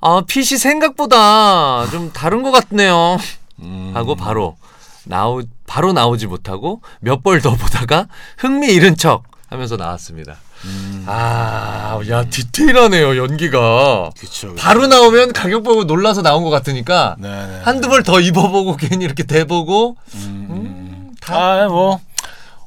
아 0.00 0.22
핏이 0.26 0.58
생각보다 0.58 1.86
좀 1.90 2.12
다른 2.12 2.42
것 2.42 2.50
같네요 2.50 3.18
음, 3.60 3.92
하고 3.94 4.14
바로 4.16 4.56
나오 5.04 5.42
바로 5.66 5.92
나오지 5.92 6.26
못하고 6.26 6.80
몇 7.00 7.22
벌 7.22 7.40
더 7.40 7.54
보다가 7.56 8.08
흥미 8.38 8.68
잃은 8.68 8.96
척 8.96 9.24
하면서 9.48 9.76
나왔습니다. 9.76 10.36
음, 10.64 11.04
아 11.08 11.98
야 12.08 12.24
디테일하네요 12.24 13.16
연기가 13.16 14.10
그쵸. 14.18 14.54
바로 14.56 14.86
나오면 14.86 15.32
가격 15.32 15.62
보고 15.64 15.84
놀라서 15.84 16.22
나온 16.22 16.42
것 16.44 16.50
같으니까 16.50 17.16
네, 17.18 17.28
네. 17.28 17.60
한두 17.64 17.88
벌 17.88 18.02
더 18.02 18.20
입어보고 18.20 18.76
괜히 18.76 19.04
이렇게 19.04 19.24
대보고 19.24 19.96
음, 20.14 20.46
음, 20.50 20.81
다 21.24 21.62
아, 21.64 21.68
뭐 21.68 22.00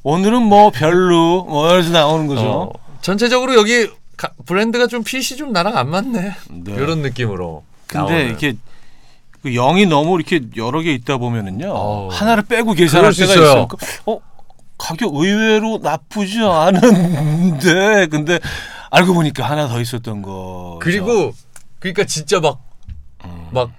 오늘은 0.02 0.42
뭐 0.42 0.70
별로 0.70 1.44
뭐 1.44 1.72
이래서 1.72 1.90
나오는 1.90 2.26
거죠. 2.26 2.42
어, 2.42 2.72
전체적으로 3.02 3.54
여기 3.54 3.88
가- 4.16 4.30
브랜드가 4.46 4.86
좀 4.86 5.02
핏이 5.04 5.36
좀 5.36 5.52
나랑 5.52 5.76
안 5.76 5.90
맞네. 5.90 6.20
네. 6.50 6.72
이런 6.74 7.02
느낌으로. 7.02 7.64
근데 7.86 7.98
나오는. 8.12 8.26
이렇게 8.28 8.54
그 9.42 9.50
영이 9.52 9.86
너무 9.86 10.16
이렇게 10.16 10.40
여러 10.56 10.80
개 10.80 10.92
있다 10.92 11.18
보면은요 11.18 11.70
어. 11.72 12.08
하나를 12.10 12.44
빼고 12.44 12.72
계산할 12.72 13.12
그럴 13.12 13.14
수 13.14 13.20
때가 13.20 13.32
있어요. 13.34 13.44
있어요. 13.46 13.68
그, 13.68 13.76
어 14.06 14.18
가격 14.78 15.14
의외로 15.14 15.78
나쁘지 15.82 16.40
않은데 16.42 18.06
근데 18.10 18.38
알고 18.90 19.14
보니까 19.14 19.48
하나 19.48 19.68
더 19.68 19.80
있었던 19.80 20.22
거. 20.22 20.78
그리고 20.80 21.32
그러니까 21.78 22.04
진짜 22.04 22.40
막막 22.40 22.56
음. 23.68 23.70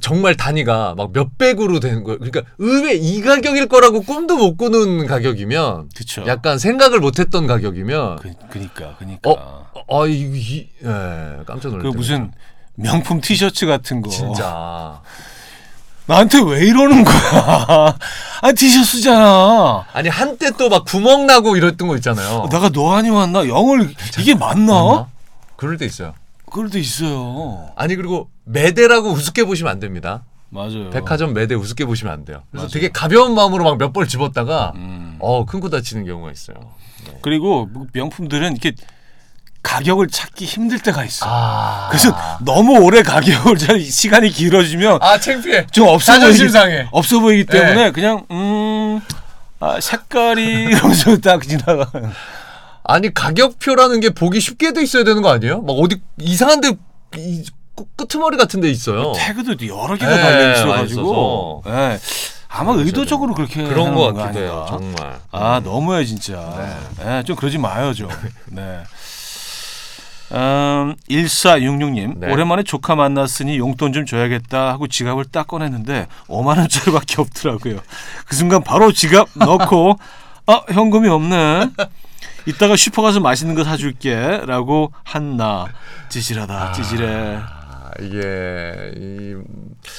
정말 0.00 0.36
단위가 0.36 0.94
막 0.96 1.10
몇백으로 1.12 1.80
되는 1.80 2.04
거예요. 2.04 2.18
그러니까 2.18 2.42
의외 2.58 2.94
이 2.94 3.20
가격일 3.20 3.66
거라고 3.68 4.02
꿈도 4.02 4.36
못 4.36 4.56
꾸는 4.56 5.06
가격이면 5.06 5.90
그쵸. 5.96 6.24
약간 6.26 6.58
생각을 6.58 7.00
못 7.00 7.18
했던 7.18 7.46
가격이면 7.46 8.16
그, 8.16 8.32
그니까 8.50 8.96
그니까 8.98 9.30
어, 9.30 9.64
어, 9.88 10.06
이, 10.06 10.20
이, 10.20 10.68
예, 10.84 11.38
깜짝 11.46 11.68
그 11.70 11.74
놀랐어요. 11.76 11.92
무슨 11.92 12.32
명품 12.74 13.20
티셔츠 13.20 13.66
같은 13.66 14.00
거 14.02 14.10
진짜 14.10 15.00
나한테 16.06 16.40
왜 16.42 16.64
이러는 16.66 17.04
거야? 17.04 17.94
아 18.40 18.52
티셔츠잖아. 18.52 19.84
아니 19.92 20.08
한때 20.08 20.50
또 20.52 20.68
막 20.70 20.84
구멍 20.86 21.26
나고 21.26 21.56
이랬던 21.56 21.86
거 21.88 21.96
있잖아요. 21.96 22.46
내가 22.50 22.70
너 22.70 22.94
아니왔나 22.94 23.46
영을 23.48 23.94
이게 24.18 24.34
맞나? 24.34 24.72
맞나? 24.84 25.06
그럴 25.56 25.76
때 25.76 25.84
있어요. 25.84 26.14
그럴 26.48 26.70
때 26.70 26.78
있어요. 26.80 27.70
아니 27.76 27.96
그리고 27.96 28.28
매대라고 28.44 29.10
우습게 29.10 29.44
보시면 29.44 29.70
안 29.72 29.80
됩니다. 29.80 30.24
맞아요. 30.50 30.90
백화점 30.90 31.34
매대 31.34 31.54
우습게 31.54 31.84
보시면 31.84 32.12
안 32.12 32.24
돼요. 32.24 32.42
그래서 32.50 32.64
맞아요. 32.64 32.68
되게 32.72 32.88
가벼운 32.88 33.34
마음으로 33.34 33.64
막 33.64 33.76
몇 33.78 33.92
벌 33.92 34.08
집었다가 34.08 34.72
음. 34.76 35.16
어 35.20 35.44
큰코 35.44 35.68
다치는 35.70 36.04
경우가 36.06 36.30
있어요. 36.32 36.56
그리고 37.22 37.66
뭐 37.66 37.86
명품들은 37.92 38.52
이렇게 38.52 38.72
가격을 39.62 40.08
찾기 40.08 40.44
힘들 40.46 40.78
때가 40.78 41.04
있어. 41.04 41.26
아 41.28 41.88
그래서 41.90 42.16
너무 42.44 42.78
오래 42.80 43.02
가격을 43.02 43.58
잘 43.58 43.80
시간이 43.80 44.30
길어지면 44.30 44.98
아 45.02 45.18
창피해. 45.18 45.66
좀 45.72 45.88
없어 45.88 46.18
보이기, 46.20 46.48
상해. 46.48 46.88
없어 46.92 47.20
보이기 47.20 47.44
때문에 47.46 47.74
네. 47.84 47.90
그냥 47.90 48.24
음 48.30 49.00
아, 49.60 49.80
색깔이 49.80 50.44
이러면서 50.70 51.16
딱 51.18 51.42
지나가. 51.42 51.90
아니 52.88 53.12
가격표라는 53.12 54.00
게 54.00 54.08
보기 54.10 54.40
쉽게 54.40 54.72
돼 54.72 54.82
있어야 54.82 55.04
되는 55.04 55.20
거 55.22 55.28
아니에요? 55.28 55.60
막 55.60 55.74
어디 55.74 56.00
이상한데 56.18 56.72
이 57.18 57.44
끄- 57.76 57.84
끄트머리 57.96 58.38
같은 58.38 58.60
데 58.62 58.70
있어요. 58.70 59.12
태그도 59.14 59.52
여러 59.68 59.94
개가 59.94 60.10
네, 60.16 60.20
달려 60.22 60.52
있어가지고. 60.54 61.64
예. 61.66 61.98
아마 62.48 62.72
의도적으로 62.72 63.34
그렇게 63.34 63.62
그런 63.62 63.94
거거 63.94 64.14
같기도 64.14 64.40
해요. 64.40 64.66
정말. 64.70 65.20
아 65.30 65.60
너무해 65.62 66.06
진짜. 66.06 66.80
네. 66.98 67.22
좀 67.24 67.36
그러지 67.36 67.58
마요 67.58 67.92
좀. 67.92 68.08
네. 68.46 68.80
음, 70.32 70.94
1466님 71.10 72.18
네. 72.20 72.32
오랜만에 72.32 72.62
조카 72.62 72.94
만났으니 72.94 73.58
용돈 73.58 73.92
좀 73.92 74.06
줘야겠다 74.06 74.68
하고 74.70 74.86
지갑을 74.86 75.26
딱 75.26 75.46
꺼냈는데 75.46 76.06
5만 76.26 76.58
원짜리밖에 76.58 77.16
없더라고요. 77.20 77.80
그 78.26 78.34
순간 78.34 78.62
바로 78.64 78.92
지갑 78.92 79.28
넣고 79.36 79.98
아 80.46 80.62
현금이 80.70 81.08
없네. 81.08 81.68
이따가 82.48 82.76
슈퍼 82.76 83.02
가서 83.02 83.20
맛있는 83.20 83.54
거 83.54 83.62
사줄게라고 83.64 84.92
한나 85.04 85.66
찌질하다 86.08 86.72
찌질해. 86.72 87.36
아, 87.36 87.90
이게 88.00 89.34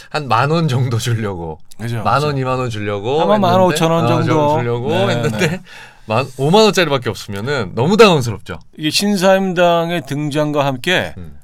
한 0.09 0.27
만 0.27 0.49
원 0.51 0.67
정도 0.67 0.97
주려고 0.97 1.59
그죠? 1.79 2.01
만 2.03 2.21
원, 2.23 2.37
이만 2.37 2.57
원 2.59 2.69
주려고 2.69 3.21
아마 3.21 3.37
만 3.37 3.59
오천 3.61 3.91
원 3.91 4.05
아, 4.05 4.07
정도. 4.07 4.57
주려고 4.59 4.89
네, 4.89 5.07
했는데 5.09 5.47
네. 5.47 5.61
만 6.05 6.25
5만 6.25 6.55
원짜리밖에 6.63 7.09
없으면은 7.09 7.73
너무 7.75 7.95
당황스럽죠. 7.97 8.59
이게 8.77 8.89
신사임당의 8.89 10.07
등장과 10.07 10.65
함께 10.65 11.13
음. 11.17 11.37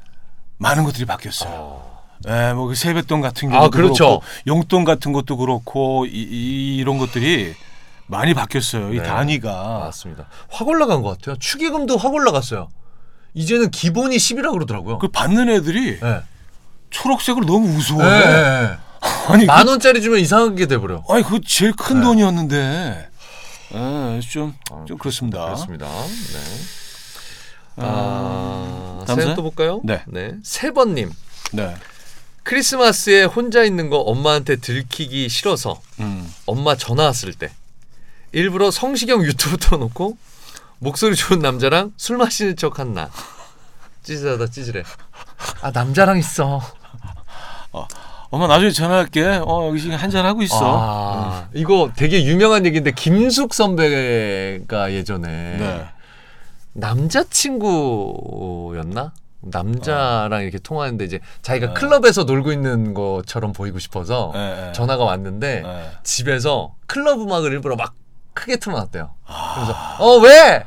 많은 0.57 0.83
것들이 0.85 1.05
바뀌었어요. 1.05 1.83
예, 2.27 2.53
뭐그 2.53 2.73
세뱃돈 2.73 3.21
같은 3.21 3.49
아, 3.49 3.51
경우도 3.59 3.69
그렇죠. 3.71 4.05
그렇고 4.05 4.23
용돈 4.47 4.83
같은 4.85 5.13
것도 5.13 5.37
그렇고 5.37 6.05
이, 6.07 6.81
런 6.83 6.97
것들이 6.97 7.53
많이 8.07 8.33
바뀌었어요. 8.33 8.93
이 8.93 8.97
네. 8.97 9.03
단위가. 9.03 9.79
맞습니다. 9.79 10.27
확 10.49 10.67
올라간 10.67 11.01
것 11.01 11.17
같아요. 11.17 11.37
축의금도 11.39 11.97
확 11.97 12.13
올라갔어요. 12.13 12.69
이제는 13.33 13.71
기본이 13.71 14.17
10이라고 14.17 14.53
그러더라고요. 14.53 14.99
그 14.99 15.07
받는 15.09 15.49
애들이 15.49 15.99
네. 15.99 16.21
초록색으로 16.89 17.45
너무 17.45 17.67
네, 17.67 17.75
우스워해. 17.75 18.19
네, 18.19 18.25
네. 18.25 18.77
아니, 19.27 19.45
만 19.45 19.65
그, 19.65 19.71
원짜리 19.71 20.01
주면 20.01 20.19
이상하게 20.19 20.67
돼버려. 20.67 21.03
아니 21.09 21.23
그 21.23 21.41
제일 21.45 21.73
큰 21.73 21.99
네. 21.99 22.03
돈이었는데. 22.03 23.09
예, 23.73 24.19
좀, 24.21 24.53
좀 24.85 24.97
그렇습니다. 24.97 25.43
그렇습니다. 25.45 25.85
네. 25.87 26.39
아, 27.77 29.01
아, 29.01 29.05
다음? 29.05 29.35
또 29.35 29.41
볼까요? 29.41 29.81
네. 29.83 30.03
세 30.43 30.71
번님. 30.71 31.11
네. 31.51 31.75
크리스마스에 32.43 33.23
혼자 33.23 33.63
있는 33.63 33.89
거 33.89 33.97
엄마한테 33.97 34.57
들키기 34.57 35.27
싫어서 35.29 35.81
음. 35.99 36.31
엄마 36.45 36.75
전화 36.75 37.05
왔을 37.05 37.33
때 37.33 37.51
일부러 38.35 38.69
성시경 38.69 39.23
유튜브 39.23 39.55
틀어놓고 39.55 40.17
목소리 40.79 41.15
좋은 41.15 41.39
남자랑 41.39 41.93
술 41.95 42.17
마시는 42.17 42.57
척한 42.57 42.93
나. 42.93 43.09
찌질하다 44.03 44.47
찌질해. 44.47 44.83
아 45.61 45.71
남자랑 45.71 46.17
있어. 46.17 46.59
엄마 48.31 48.47
나중에 48.47 48.71
전화할게. 48.71 49.39
어, 49.41 49.67
여기 49.69 49.79
지금 49.79 49.95
한잔 49.95 50.25
하고 50.25 50.41
있어. 50.41 50.57
아, 50.61 51.47
이거 51.53 51.91
되게 51.95 52.25
유명한 52.25 52.65
얘기인데 52.65 52.91
김숙 52.91 53.53
선배가 53.53 54.91
예전에 54.91 55.27
네. 55.57 55.87
남자친구였나? 56.73 57.63
남자랑 59.43 60.41
이렇게 60.41 60.59
통화하는데 60.59 61.05
이제 61.05 61.21
자기가 61.41 61.71
클럽에서 61.73 62.25
놀고 62.25 62.51
있는 62.51 62.93
것처럼 62.93 63.53
보이고 63.53 63.79
싶어서 63.79 64.31
네, 64.33 64.55
네. 64.55 64.73
전화가 64.73 65.05
왔는데 65.05 65.61
네. 65.61 65.91
집에서 66.03 66.75
클럽 66.85 67.21
음악을 67.21 67.53
일부러 67.53 67.77
막 67.77 67.93
크게 68.35 68.57
틀어놨대요. 68.57 69.09
그래서 69.55 69.75
어 69.97 70.17
왜? 70.19 70.63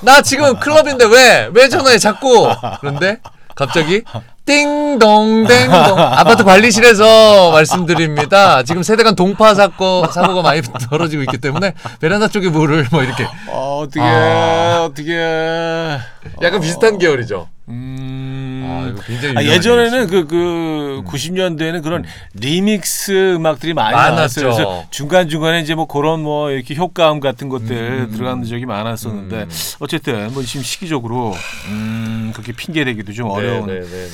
나 0.00 0.20
지금 0.22 0.58
클럽인데 0.58 1.04
왜? 1.04 1.48
왜 1.52 1.68
전화해 1.68 1.98
자꾸? 1.98 2.48
그런데 2.80 3.18
갑자기 3.54 4.02
띵동 4.46 5.46
댕동 5.46 5.98
아파트 5.98 6.42
관리실에서 6.44 7.52
말씀드립니다. 7.52 8.62
지금 8.64 8.82
세대간 8.82 9.14
동파 9.14 9.54
사건 9.54 10.10
사고가 10.10 10.42
많이 10.42 10.60
벌어지고 10.90 11.22
있기 11.22 11.38
때문에 11.38 11.74
베란다 12.00 12.28
쪽에 12.28 12.48
물을 12.48 12.86
뭐 12.90 13.02
이렇게 13.02 13.26
어, 13.48 13.82
어떻게 13.84 14.00
아. 14.02 14.82
어떻게 14.84 15.98
약간 16.42 16.60
비슷한 16.60 16.98
계열이죠. 16.98 17.48
음. 17.68 18.34
아, 18.66 18.88
이거 18.88 19.00
굉장히 19.02 19.36
아, 19.36 19.44
예전에는 19.44 20.06
그, 20.06 20.26
그, 20.26 21.02
90년대에는 21.06 21.82
그런 21.82 22.04
리믹스 22.34 23.34
음악들이 23.34 23.74
많이 23.74 23.94
많았죠. 23.94 24.14
나왔어요. 24.42 24.44
그래서 24.44 24.86
중간중간에 24.90 25.60
이제 25.60 25.74
뭐 25.74 25.86
그런 25.86 26.22
뭐 26.22 26.50
이렇게 26.50 26.74
효과음 26.74 27.20
같은 27.20 27.48
것들 27.48 28.10
들어가는 28.10 28.44
적이 28.44 28.66
많았었는데 28.66 29.36
음. 29.42 29.48
어쨌든 29.80 30.32
뭐 30.32 30.42
지금 30.42 30.62
시기적으로 30.62 31.34
음, 31.68 32.30
그렇게 32.32 32.52
핑계대기도 32.52 33.12
좀 33.12 33.30
어려운 33.30 33.66
네, 33.66 33.80
네, 33.80 33.86
네, 33.86 34.08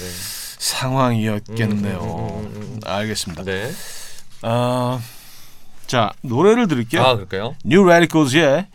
상황이었겠네요. 0.59 1.99
음, 2.01 2.45
음, 2.45 2.53
음, 2.55 2.63
음. 2.63 2.81
알겠습니다. 2.85 3.45
네. 3.45 3.69
네. 3.69 3.73
어, 4.43 5.01
자, 5.87 6.11
노래를 6.23 6.69
들을게요. 6.69 7.03
아 7.03 7.15
그럴까요? 7.15 7.57
New 7.65 7.85
Radicals의 7.85 8.67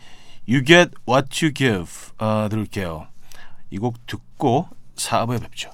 You 0.48 0.64
Get 0.64 0.90
What 1.08 1.44
You 1.44 1.54
Give 1.54 1.90
어, 2.18 2.48
들을게요. 2.50 3.06
이 3.70 3.78
곡 3.78 4.06
듣고 4.06 4.66
4부에 4.96 5.40
뵙죠. 5.40 5.70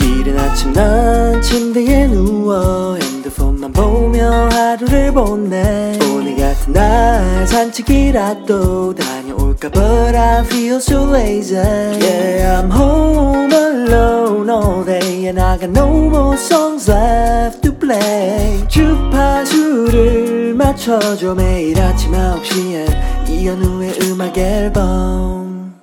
이른 0.00 0.38
아침 0.38 0.72
난 0.72 1.40
침대에 1.42 2.06
누워 2.08 2.96
핸드폰만 2.96 3.72
보며 3.72 4.48
하루를 4.50 5.12
보내 5.12 5.96
오늘 6.10 6.36
같은 6.36 6.72
날 6.72 7.46
산책이라도 7.46 8.94
다녀올까 8.94 9.68
But 9.70 10.16
I 10.16 10.40
feel 10.44 10.76
so 10.76 11.04
lazy 11.14 11.56
Yeah 11.56 12.60
I'm 12.62 12.70
home 12.70 13.52
alone 13.52 14.50
all 14.50 14.84
day 14.84 15.26
And 15.28 15.38
I 15.40 15.56
got 15.58 15.70
no 15.70 15.88
more 16.08 16.36
songs 16.36 16.90
left 16.90 17.67
play 17.78 18.66
주파수를 18.68 20.54
맞춰줘 20.54 21.34
매일 21.34 21.80
아침 21.80 22.12
9시에 22.12 23.28
이현우의 23.28 23.98
음악 24.02 24.36
앨범 24.36 25.78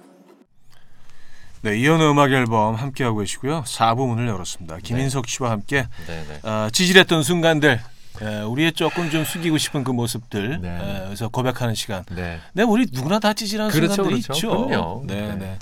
네, 1.62 1.78
이현우 1.80 2.12
음악 2.12 2.32
앨범 2.32 2.76
함께하고 2.76 3.18
계시고요. 3.20 3.64
4부 3.66 4.08
문을 4.08 4.28
열었습니다. 4.28 4.78
김인석 4.84 5.28
씨와 5.28 5.50
함께 5.50 5.88
네, 6.06 6.24
네. 6.30 6.48
어, 6.48 6.70
지질했던 6.72 7.24
순간들, 7.24 7.80
에, 8.22 8.42
우리의 8.42 8.74
조금 8.74 9.10
좀 9.10 9.26
숙이고 9.26 9.58
싶은 9.58 9.84
그 9.84 9.90
모습들, 9.90 10.62
네. 10.62 10.70
에, 10.70 11.06
그래서 11.06 11.28
고백하는 11.28 11.74
시간. 11.74 12.04
네. 12.12 12.40
네, 12.54 12.62
우리 12.62 12.86
누구나 12.92 13.18
다 13.18 13.34
찌질한 13.34 13.72
그렇죠, 13.72 13.96
순간들이 13.96 14.22
그렇죠. 14.22 14.34
있죠. 14.48 14.68
그럼요. 14.68 15.04
네, 15.08 15.22
네. 15.22 15.36
네. 15.38 15.60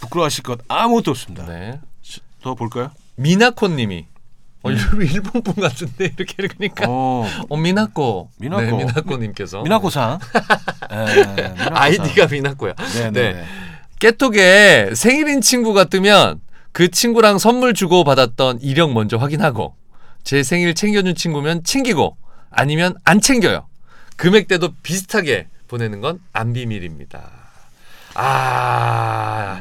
부끄러워하실 0.00 0.44
것 0.44 0.60
아무것도 0.68 1.10
없습니다. 1.10 1.46
네. 1.46 1.80
더 2.40 2.54
볼까요? 2.54 2.92
미나코님이 3.16 4.06
어, 4.62 4.70
이거 4.70 4.96
일본 5.02 5.42
분 5.42 5.54
같은데 5.54 6.12
이렇게 6.16 6.34
읽으니까 6.42 6.86
어, 6.88 7.26
어, 7.48 7.56
미나코 7.56 8.30
미나코. 8.38 8.62
네, 8.62 8.72
미나코님께서 8.72 9.62
미나코상. 9.62 10.18
에, 10.90 11.24
미나코상. 11.24 11.76
아이디가 11.76 12.26
미나코야. 12.26 12.74
네, 12.74 13.02
네, 13.02 13.10
네. 13.10 13.32
네. 13.34 13.44
깨톡에 14.00 14.90
생일인 14.94 15.40
친구 15.40 15.72
같으면 15.74 16.40
그 16.72 16.90
친구랑 16.90 17.38
선물 17.38 17.74
주고 17.74 18.04
받았던 18.04 18.60
이력 18.60 18.92
먼저 18.92 19.16
확인하고 19.16 19.74
제 20.24 20.42
생일 20.42 20.74
챙겨준 20.74 21.14
친구면 21.14 21.64
챙기고 21.64 22.16
아니면 22.50 22.94
안 23.04 23.20
챙겨요. 23.20 23.66
금액대도 24.16 24.70
비슷하게 24.82 25.46
보내는 25.68 26.00
건 26.00 26.20
안 26.32 26.52
비밀입니다. 26.52 27.30
아, 28.14 29.60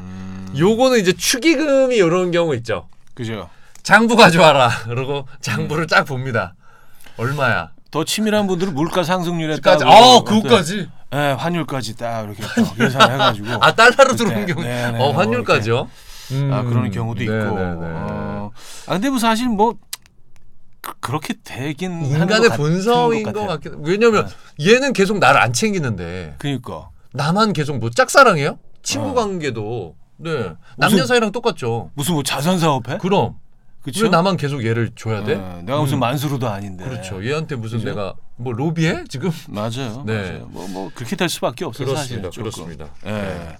요거는 0.57 0.99
이제 0.99 1.13
축의금이 1.13 1.95
이런 1.95 2.31
경우 2.31 2.55
있죠. 2.55 2.87
그죠. 3.13 3.49
장부 3.87 4.17
가져와라. 4.17 4.69
그러고 4.83 5.25
장부를 5.39 5.87
쫙 5.87 6.03
봅니다. 6.03 6.55
얼마야? 7.15 7.71
더 7.89 8.03
치밀한 8.03 8.45
분들은 8.45 8.73
물가 8.73 9.01
상승률에. 9.01 9.61
따라 9.61 9.79
아, 9.89 10.21
그거까지. 10.25 10.89
네, 11.09 11.31
환율까지 11.31 11.95
딱 11.95 12.25
이렇게 12.25 12.43
또 12.57 12.73
계산해 12.73 13.15
가지고 13.17 13.47
아, 13.61 13.71
달러로 13.73 14.17
들어오는 14.17 14.45
경우. 14.45 14.61
네, 14.61 14.91
네, 14.91 14.97
어, 14.97 15.13
뭐 15.13 15.17
환율까지요? 15.17 15.89
아 16.51 16.63
그런 16.63 16.87
음, 16.87 16.91
경우도 16.91 17.19
네, 17.19 17.23
있고. 17.23 17.55
네, 17.55 17.63
네. 17.63 17.79
어, 17.81 18.51
아 18.87 18.91
근데 18.91 19.09
뭐 19.09 19.19
사실 19.19 19.47
뭐 19.47 19.75
그, 20.81 20.91
그렇게 20.99 21.35
되긴 21.45 22.03
인간의 22.03 22.49
것 22.49 22.57
본성인 22.57 23.23
것 23.23 23.33
같아요. 23.35 23.47
같긴 23.47 23.75
왜냐면 23.85 24.29
얘는 24.59 24.91
계속 24.91 25.19
나를 25.19 25.39
안 25.39 25.53
챙기는데 25.53 26.35
그러니까 26.39 26.89
나만 27.13 27.53
계속 27.53 27.77
뭐 27.77 27.89
짝사랑해요? 27.89 28.59
친구 28.83 29.11
어. 29.11 29.13
관계도 29.13 29.95
네 30.17 30.51
남녀 30.75 31.05
사이랑 31.05 31.31
똑같죠. 31.31 31.91
무슨 31.93 32.15
뭐 32.15 32.23
자선 32.23 32.59
사업해? 32.59 32.97
그럼 32.97 33.35
그쵸? 33.87 34.03
왜 34.03 34.09
나만 34.09 34.35
계속 34.35 34.65
얘를 34.65 34.91
줘야 34.97 35.23
돼? 35.23 35.35
어, 35.35 35.61
내가 35.63 35.79
무슨 35.79 35.95
음. 35.95 35.99
만수르도 36.01 36.49
아닌데. 36.49 36.83
그렇죠. 36.83 37.25
얘한테 37.25 37.55
무슨 37.55 37.77
그죠? 37.77 37.89
내가 37.89 38.15
뭐 38.35 38.51
로비해 38.51 39.05
지금? 39.07 39.31
맞아요. 39.47 40.03
네. 40.05 40.23
맞아요. 40.23 40.49
뭐, 40.51 40.67
뭐 40.67 40.91
그렇게 40.93 41.15
될 41.15 41.29
수밖에 41.29 41.63
없어요. 41.63 41.87
그렇습니다. 41.87 42.29
조금. 42.29 42.51
그렇습니다. 42.51 42.89
예. 43.05 43.11
네. 43.11 43.57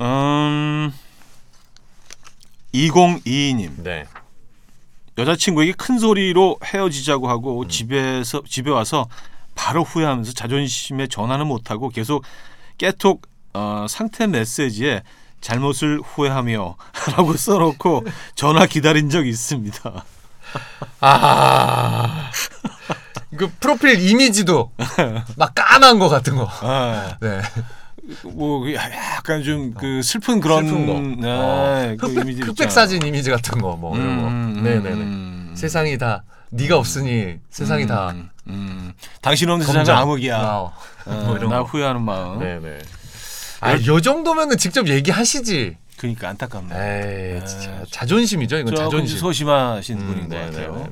음. 0.00 0.92
2022님 2.74 3.82
네. 3.82 4.04
여자친구에게 5.16 5.72
큰 5.72 5.98
소리로 5.98 6.58
헤어지자고 6.62 7.26
하고 7.26 7.62
음. 7.62 7.68
집에서 7.70 8.42
집에 8.46 8.70
와서 8.70 9.08
바로 9.54 9.82
후회하면서 9.82 10.34
자존심에 10.34 11.06
전화는 11.06 11.46
못하고 11.46 11.88
계속 11.88 12.22
깨톡 12.76 13.22
어, 13.54 13.86
상태 13.88 14.26
메시지에 14.26 15.02
잘못을 15.40 16.00
후회하며 16.04 16.76
라고 17.16 17.32
써놓고 17.36 18.04
전화 18.34 18.66
기다린 18.66 19.08
적 19.10 19.26
있습니다. 19.26 20.04
아. 21.00 22.30
그 23.36 23.50
프로필 23.60 24.00
이미지도 24.00 24.72
막 25.36 25.54
까만 25.54 25.98
거 25.98 26.08
같은 26.08 26.36
거. 26.36 26.48
아, 26.62 27.16
네. 27.20 27.40
뭐 28.24 28.64
약간 28.72 29.42
좀 29.42 29.74
그 29.74 30.00
슬픈 30.02 30.40
그런 30.40 30.66
슬픈 30.66 30.86
거. 30.86 31.22
네, 31.26 31.30
어. 31.30 31.96
그 32.00 32.06
흑백, 32.06 32.22
이미지 32.24 32.42
흑백. 32.42 32.70
사진 32.72 33.04
이미지 33.06 33.30
같은 33.30 33.60
거 33.60 33.76
뭐 33.76 33.96
이런 33.96 34.22
거. 34.22 34.28
음, 34.28 34.54
음, 34.56 34.62
네네네. 34.62 34.90
음. 34.90 35.52
세상이 35.54 35.98
다 35.98 36.24
네가 36.50 36.78
없으니 36.78 37.36
세상이 37.50 37.86
다 37.86 38.10
음, 38.12 38.30
음. 38.46 38.92
당신 39.20 39.50
없는 39.50 39.66
세상은. 39.66 39.90
암흑이야. 40.02 40.36
아, 40.38 40.56
어, 40.56 40.72
뭐 41.04 41.36
이런 41.36 41.50
나 41.50 41.58
거. 41.58 41.64
후회하는 41.64 42.00
마음. 42.02 42.38
네네. 42.38 42.78
아, 43.60 43.74
요 43.86 44.00
정도면은 44.00 44.56
직접 44.56 44.88
얘기하시지. 44.88 45.76
그러니까 45.96 46.28
안타깝네. 46.28 47.40
에이, 47.42 47.46
진짜 47.46 47.84
자존심이죠. 47.90 48.58
이건 48.58 48.74
자존심. 48.76 49.18
소심하신 49.18 49.98
음, 50.00 50.06
분인 50.06 50.28
것 50.28 50.36
네네네네네. 50.36 50.66
같아요. 50.66 50.88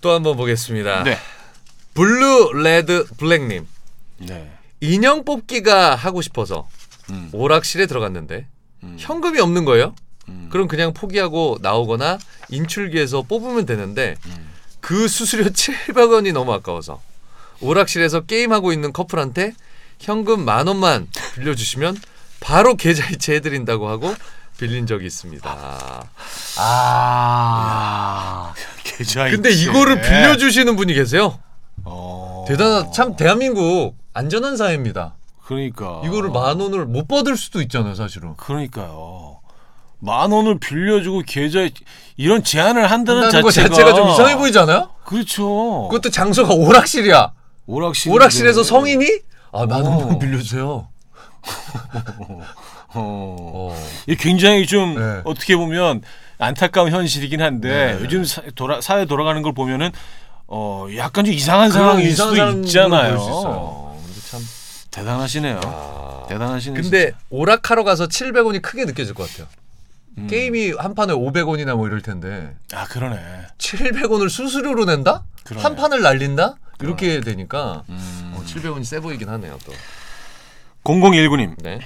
또 0.00 0.10
한번 0.12 0.36
보겠습니다. 0.36 1.04
네. 1.04 1.16
블루 1.94 2.54
레드 2.62 3.06
블랙님 3.18 3.66
네. 4.18 4.50
인형 4.80 5.24
뽑기가 5.24 5.94
하고 5.94 6.22
싶어서 6.22 6.68
음. 7.10 7.28
오락실에 7.32 7.86
들어갔는데 7.86 8.46
음. 8.82 8.96
현금이 8.98 9.38
없는 9.38 9.64
거예요. 9.64 9.94
음. 10.28 10.48
그럼 10.50 10.66
그냥 10.66 10.92
포기하고 10.92 11.58
나오거나 11.60 12.18
인출기에서 12.48 13.22
뽑으면 13.22 13.64
되는데 13.66 14.16
음. 14.26 14.50
그 14.80 15.06
수수료 15.06 15.44
700원이 15.50 16.32
너무 16.32 16.52
아까워서 16.52 17.00
오락실에서 17.60 18.22
게임하고 18.22 18.72
있는 18.72 18.92
커플한테 18.92 19.52
현금 20.02 20.44
만 20.44 20.66
원만 20.66 21.06
빌려주시면 21.36 21.96
바로 22.40 22.74
계좌 22.74 23.08
이체 23.08 23.34
해드린다고 23.36 23.88
하고 23.88 24.14
빌린 24.58 24.86
적이 24.86 25.06
있습니다. 25.06 26.04
아. 26.58 28.52
계좌 28.82 29.30
근데 29.30 29.50
이체. 29.50 29.62
이거를 29.70 30.00
빌려주시는 30.00 30.74
분이 30.76 30.92
계세요. 30.94 31.38
어. 31.84 32.44
대단한 32.48 32.92
참 32.92 33.16
대한민국 33.16 33.96
안전한 34.12 34.56
사회입니다. 34.56 35.14
그러니까 35.44 36.02
이거를 36.04 36.30
만 36.30 36.60
원을 36.60 36.84
못 36.86 37.06
받을 37.08 37.36
수도 37.36 37.60
있잖아요, 37.62 37.94
사실은. 37.94 38.34
그러니까요. 38.36 39.40
만 40.00 40.32
원을 40.32 40.58
빌려주고 40.58 41.22
계좌 41.26 41.68
이런 42.16 42.42
제안을 42.42 42.90
한다는 42.90 43.22
한다는 43.22 43.42
거 43.42 43.50
자체가, 43.52 43.68
자체가 43.74 43.94
좀 43.94 44.08
이상해 44.10 44.36
보이지 44.36 44.58
않아요? 44.58 44.90
그렇죠. 45.04 45.88
그것도 45.90 46.10
장소가 46.10 46.54
오락실이야. 46.54 47.32
오락실 47.66 48.10
오락실에서 48.12 48.64
성인이 48.64 49.06
아, 49.52 49.66
만 49.66 49.82
오. 49.82 49.90
원만 49.98 50.18
빌려주세요. 50.18 50.88
어. 52.94 53.36
어. 53.44 53.86
이 54.06 54.16
굉장히 54.16 54.66
좀 54.66 54.94
네. 54.94 55.20
어떻게 55.24 55.56
보면 55.56 56.02
안타까운 56.38 56.90
현실이긴 56.90 57.40
한데 57.42 57.94
네. 57.94 57.98
요즘 58.02 58.24
사, 58.24 58.42
돌아, 58.54 58.80
사회 58.80 59.04
돌아가는 59.04 59.40
걸 59.42 59.52
보면은 59.52 59.90
어 60.46 60.86
약간 60.96 61.24
좀 61.24 61.32
이상한 61.32 61.70
상황일 61.70 62.06
이상한 62.06 62.34
수도 62.36 62.60
있잖아요. 62.66 63.96
근데 64.04 64.20
참 64.30 64.40
대단하시네요. 64.90 65.60
아, 65.64 66.26
대단하시네. 66.28 66.80
근데 66.80 67.04
진짜. 67.06 67.18
오락하러 67.30 67.84
가서 67.84 68.06
700원이 68.06 68.60
크게 68.60 68.84
느껴질 68.84 69.14
것 69.14 69.30
같아요. 69.30 69.46
음. 70.18 70.26
게임이 70.28 70.72
한 70.78 70.94
판에 70.94 71.14
500원이나 71.14 71.74
뭐 71.74 71.86
이럴 71.86 72.02
텐데 72.02 72.54
아 72.74 72.84
그러네. 72.84 73.18
700원을 73.56 74.28
수수료로 74.28 74.84
낸다? 74.84 75.24
그러네. 75.44 75.62
한 75.62 75.76
판을 75.76 76.02
날린다? 76.02 76.56
이렇게 76.82 77.20
되니까 77.20 77.84
음. 77.88 78.21
어, 78.58 78.60
700원이 78.60 78.84
세 78.84 79.00
보이긴 79.00 79.28
하네요 79.28 79.58
또. 79.64 79.72
0019님 80.84 81.54
네. 81.62 81.80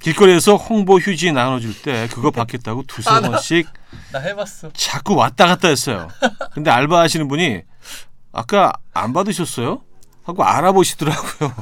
길거리에서 0.00 0.56
홍보 0.56 0.98
휴지 0.98 1.30
나눠줄 1.32 1.82
때 1.82 2.08
그거 2.12 2.30
받겠다고 2.30 2.84
두세 2.86 3.10
아, 3.10 3.20
나- 3.20 3.30
번씩 3.30 3.66
나 4.12 4.18
해봤어. 4.18 4.70
자꾸 4.72 5.14
왔다 5.14 5.46
갔다 5.46 5.68
했어요. 5.68 6.08
근데 6.54 6.70
알바하시는 6.70 7.28
분이 7.28 7.62
아까 8.32 8.72
안 8.94 9.12
받으셨어요? 9.12 9.82
하고 10.24 10.44
알아보시더라고요. 10.44 11.54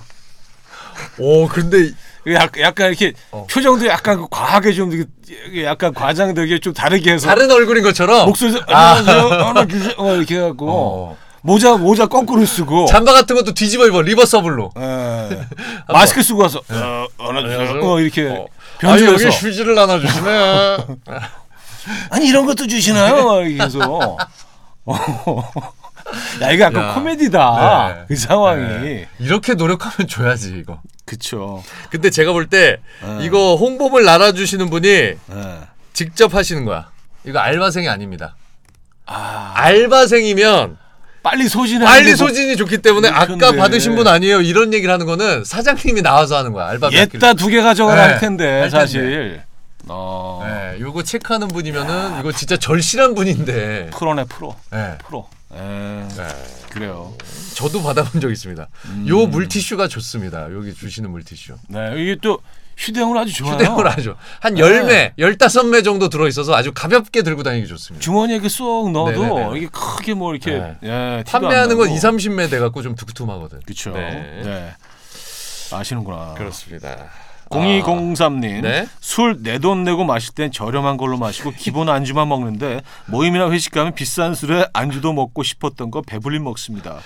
오 1.18 1.46
근데 1.48 1.90
약간, 2.28 2.62
약간 2.62 2.88
이렇게 2.88 3.12
어. 3.30 3.46
표정도 3.48 3.86
약간 3.86 4.26
과하게 4.30 4.72
좀 4.72 4.90
약간 5.62 5.94
과장되게 5.94 6.58
좀 6.60 6.72
다르게 6.72 7.12
해서 7.12 7.26
다른 7.28 7.50
얼굴인 7.50 7.82
것처럼 7.84 8.26
목소리도 8.26 8.60
아. 8.68 8.98
어, 9.96 10.14
이렇게 10.16 10.36
해갖고 10.36 10.66
어. 10.70 11.16
모자 11.42 11.76
모자 11.76 12.06
거꾸로 12.06 12.44
쓰고 12.44 12.86
잠바 12.86 13.12
같은 13.12 13.36
것도 13.36 13.52
뒤집어 13.54 13.86
입어 13.86 14.02
리버서블로. 14.02 14.72
예. 14.78 15.46
마스크 15.88 16.22
쓰고 16.22 16.42
와서 16.42 16.58
어, 16.70 17.06
하나 17.18 17.40
주세요. 17.42 17.60
안녕하세요. 17.60 17.80
어, 17.90 18.00
이렇게 18.00 18.28
어. 18.28 18.46
변주해서 18.80 19.14
아니, 19.14 19.24
여기 19.24 19.36
휴지를 19.46 19.74
나눠주시네. 19.74 20.76
아니 22.10 22.28
이런 22.28 22.44
것도 22.46 22.66
주시나요? 22.66 23.42
이래서 23.42 24.16
야 26.42 26.50
이거 26.50 26.64
약간 26.64 26.82
야. 26.82 26.94
코미디다 26.94 27.94
네. 27.94 28.04
그 28.08 28.16
상황이 28.16 28.62
네. 28.62 29.08
이렇게 29.18 29.54
노력하면 29.54 30.08
줘야지 30.08 30.56
이거. 30.58 30.80
그쵸 31.04 31.62
근데 31.90 32.10
제가 32.10 32.32
볼 32.32 32.48
때 32.48 32.78
네. 33.02 33.18
이거 33.24 33.56
홍보물 33.56 34.04
날아주시는 34.04 34.70
분이 34.70 34.88
예. 34.88 35.16
직접 35.92 36.34
하시는 36.34 36.64
거야. 36.64 36.90
이거 37.24 37.38
알바생이 37.38 37.88
아닙니다. 37.88 38.36
아 39.06 39.52
알바생이면 39.54 40.78
빨리 41.22 41.48
소진해 41.48 41.84
빨리 41.84 42.14
소진이 42.16 42.56
좋기 42.56 42.78
때문에 42.78 43.08
아까. 43.08 43.52
받으신 43.52 43.94
분 43.96 44.06
아니에요 44.06 44.40
이런 44.40 44.72
얘기를 44.72 44.92
하는 44.92 45.04
거는 45.06 45.44
사장님이 45.44 46.02
나와서 46.02 46.36
하는 46.36 46.52
거야 46.52 46.66
알바비 46.68 46.96
옛다 46.96 47.34
두 47.34 47.48
개 47.48 47.60
가져가라 47.60 48.06
네, 48.06 48.12
할 48.12 48.20
텐데 48.20 48.60
할. 48.60 48.70
사실 48.70 49.42
어 49.86 50.42
네, 50.46 50.80
요거 50.80 51.02
체크하는 51.02 51.48
분이면은 51.48 52.20
이거 52.20 52.30
진짜 52.32 52.56
절실한 52.56 53.14
분인데. 53.14 53.90
프로네 53.92 54.24
프로 54.24 54.54
네. 54.70 54.96
프로 55.06 55.28
예 55.54 55.58
네. 55.58 56.26
그래요 56.70 57.14
저도 57.54 57.82
받아본 57.82 58.20
적 58.20 58.30
있습니다. 58.30 58.68
요 59.08 59.26
물티슈가 59.26 59.88
좋습니다. 59.88 60.46
여기 60.52 60.74
주시는 60.74 61.10
물티슈. 61.10 61.54
네 61.68 61.94
이게 61.96 62.16
또 62.20 62.38
휴대용으로 62.78 63.18
아주 63.18 63.32
좋아요 63.34 63.54
휴대용으로 63.54 63.90
하죠. 63.90 64.16
한 64.40 64.54
네. 64.54 64.62
10매, 64.62 65.16
15매 65.16 65.84
정도 65.84 66.08
들어 66.08 66.28
있어서 66.28 66.54
아주 66.54 66.72
가볍게 66.72 67.22
들고 67.22 67.42
다니기 67.42 67.66
좋습니다. 67.66 68.02
주머니에 68.02 68.36
이렇게 68.36 68.48
쏙 68.48 68.90
넣어도 68.92 69.20
네네네. 69.20 69.58
이게 69.58 69.66
크게 69.66 70.14
뭐 70.14 70.32
이렇게 70.32 70.52
네. 70.52 70.76
예, 70.84 71.24
판매하는 71.26 71.76
건 71.76 71.88
나고. 71.88 71.96
2, 71.96 71.98
30매 71.98 72.48
돼 72.48 72.60
갖고 72.60 72.80
좀 72.82 72.94
두툼하거든. 72.94 73.60
그쵸 73.66 73.90
네. 73.90 74.40
네. 74.44 74.74
아시는구나 75.72 76.34
그렇습니다. 76.34 77.10
0203님 77.50 78.60
네. 78.60 78.86
술내 79.00 79.58
돈 79.58 79.82
내고 79.82 80.04
마실 80.04 80.34
땐 80.34 80.52
저렴한 80.52 80.98
걸로 80.98 81.16
마시고 81.16 81.52
기본 81.56 81.88
안주만 81.88 82.28
먹는데 82.28 82.82
모임이나 83.06 83.50
회식 83.50 83.72
가면 83.72 83.94
비싼 83.94 84.34
술에 84.34 84.66
안주도 84.72 85.12
먹고 85.14 85.42
싶었던 85.42 85.90
거 85.90 86.02
배불리 86.02 86.38
먹습니다. 86.38 86.98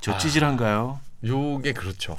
저 0.00 0.16
찌질한가요? 0.16 0.98
요게 1.24 1.74
그렇죠. 1.74 2.18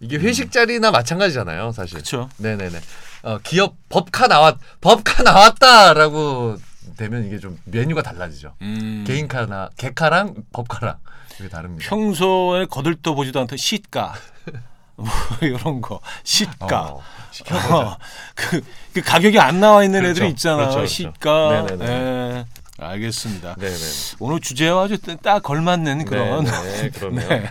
이게 0.00 0.18
회식 0.18 0.52
자리나 0.52 0.90
마찬가지잖아요, 0.90 1.72
사실. 1.72 1.94
그렇죠. 1.94 2.28
네네네. 2.38 2.78
어, 3.24 3.38
기업 3.42 3.74
법카 3.88 4.26
나왔 4.28 4.58
법카 4.80 5.22
나왔다라고 5.22 6.56
되면 6.96 7.26
이게 7.26 7.38
좀 7.38 7.58
메뉴가 7.64 8.02
달라지죠. 8.02 8.54
음, 8.62 9.04
개인카나 9.06 9.70
개카랑 9.76 10.34
법카랑 10.52 10.98
이게 11.40 11.48
다릅니다. 11.48 11.88
평소에 11.88 12.66
거들떠 12.66 13.14
보지도 13.14 13.40
않던 13.40 13.56
시가 13.56 14.14
뭐 14.96 15.08
이런 15.40 15.80
거 15.80 16.00
시가 16.22 16.80
어. 16.80 17.02
어, 17.50 17.96
그, 18.36 18.62
그 18.92 19.00
가격이 19.00 19.40
안 19.40 19.58
나와 19.58 19.82
있는 19.82 20.00
그렇죠. 20.00 20.20
애들이 20.20 20.30
있잖아요. 20.30 20.58
그렇죠, 20.58 20.76
그렇죠. 20.76 20.92
시가 20.92 21.66
네네네. 21.66 21.86
예, 21.90 22.44
알겠습니다. 22.78 23.56
네네. 23.58 23.76
오늘 24.20 24.40
주제와 24.40 24.84
아주 24.84 24.98
딱 25.22 25.42
걸맞는 25.42 26.04
그런 26.04 26.44
네, 26.44 26.90
그러네요. 26.90 27.26
네. 27.28 27.50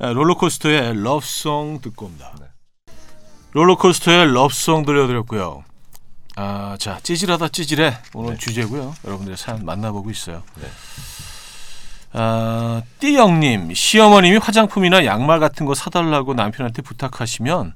아, 0.00 0.12
롤러코스터의 0.12 1.02
러브송 1.02 1.80
듣고 1.82 2.06
옵니다. 2.06 2.32
네. 2.40 2.46
롤러코스터의 3.52 4.32
러브송 4.32 4.84
들려드렸고요. 4.84 5.64
아, 6.36 6.76
자, 6.78 7.00
찌질하다 7.02 7.48
찌질해 7.48 7.98
오늘 8.14 8.38
주제고요. 8.38 8.94
여러분들의 9.04 9.36
사연 9.36 9.64
만나보고 9.64 10.10
있어요. 10.10 10.44
네. 10.60 10.68
아, 12.12 12.82
띠영님, 13.00 13.74
시어머님이 13.74 14.36
화장품이나 14.36 15.04
양말 15.04 15.40
같은 15.40 15.66
거 15.66 15.74
사달라고 15.74 16.34
남편한테 16.34 16.80
부탁하시면 16.82 17.74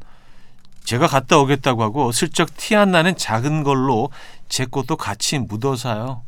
제가 0.84 1.06
갔다 1.08 1.38
오겠다고 1.38 1.82
하고 1.82 2.12
슬쩍 2.12 2.56
티 2.56 2.76
안 2.76 2.92
나는 2.92 3.16
작은 3.16 3.62
걸로 3.64 4.10
제 4.48 4.64
것도 4.64 4.96
같이 4.96 5.38
묻어 5.38 5.74
사요. 5.74 6.22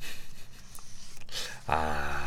아, 1.67 2.21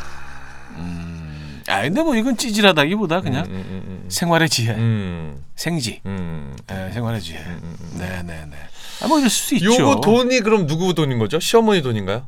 근데 1.67 2.01
뭐 2.01 2.15
이건 2.15 2.37
찌질하다기보다 2.37 3.21
그냥 3.21 3.45
음, 3.45 3.51
음, 3.51 3.83
음, 3.85 4.05
생활의 4.07 4.49
지혜, 4.49 4.73
음, 4.73 5.43
생지, 5.55 6.01
음. 6.05 6.55
예, 6.71 6.91
생활의 6.93 7.21
지혜. 7.21 7.39
음, 7.39 7.59
음, 7.61 7.77
음. 7.79 7.97
네, 7.99 8.23
네, 8.23 8.45
네. 8.49 8.55
아, 9.03 9.07
뭐 9.07 9.19
이럴 9.19 9.29
수 9.29 9.53
있죠. 9.55 9.73
요거 9.73 10.01
돈이 10.01 10.39
그럼 10.39 10.65
누구 10.65 10.93
돈인 10.93 11.19
거죠? 11.19 11.39
시어머니 11.39 11.81
돈인가요? 11.81 12.25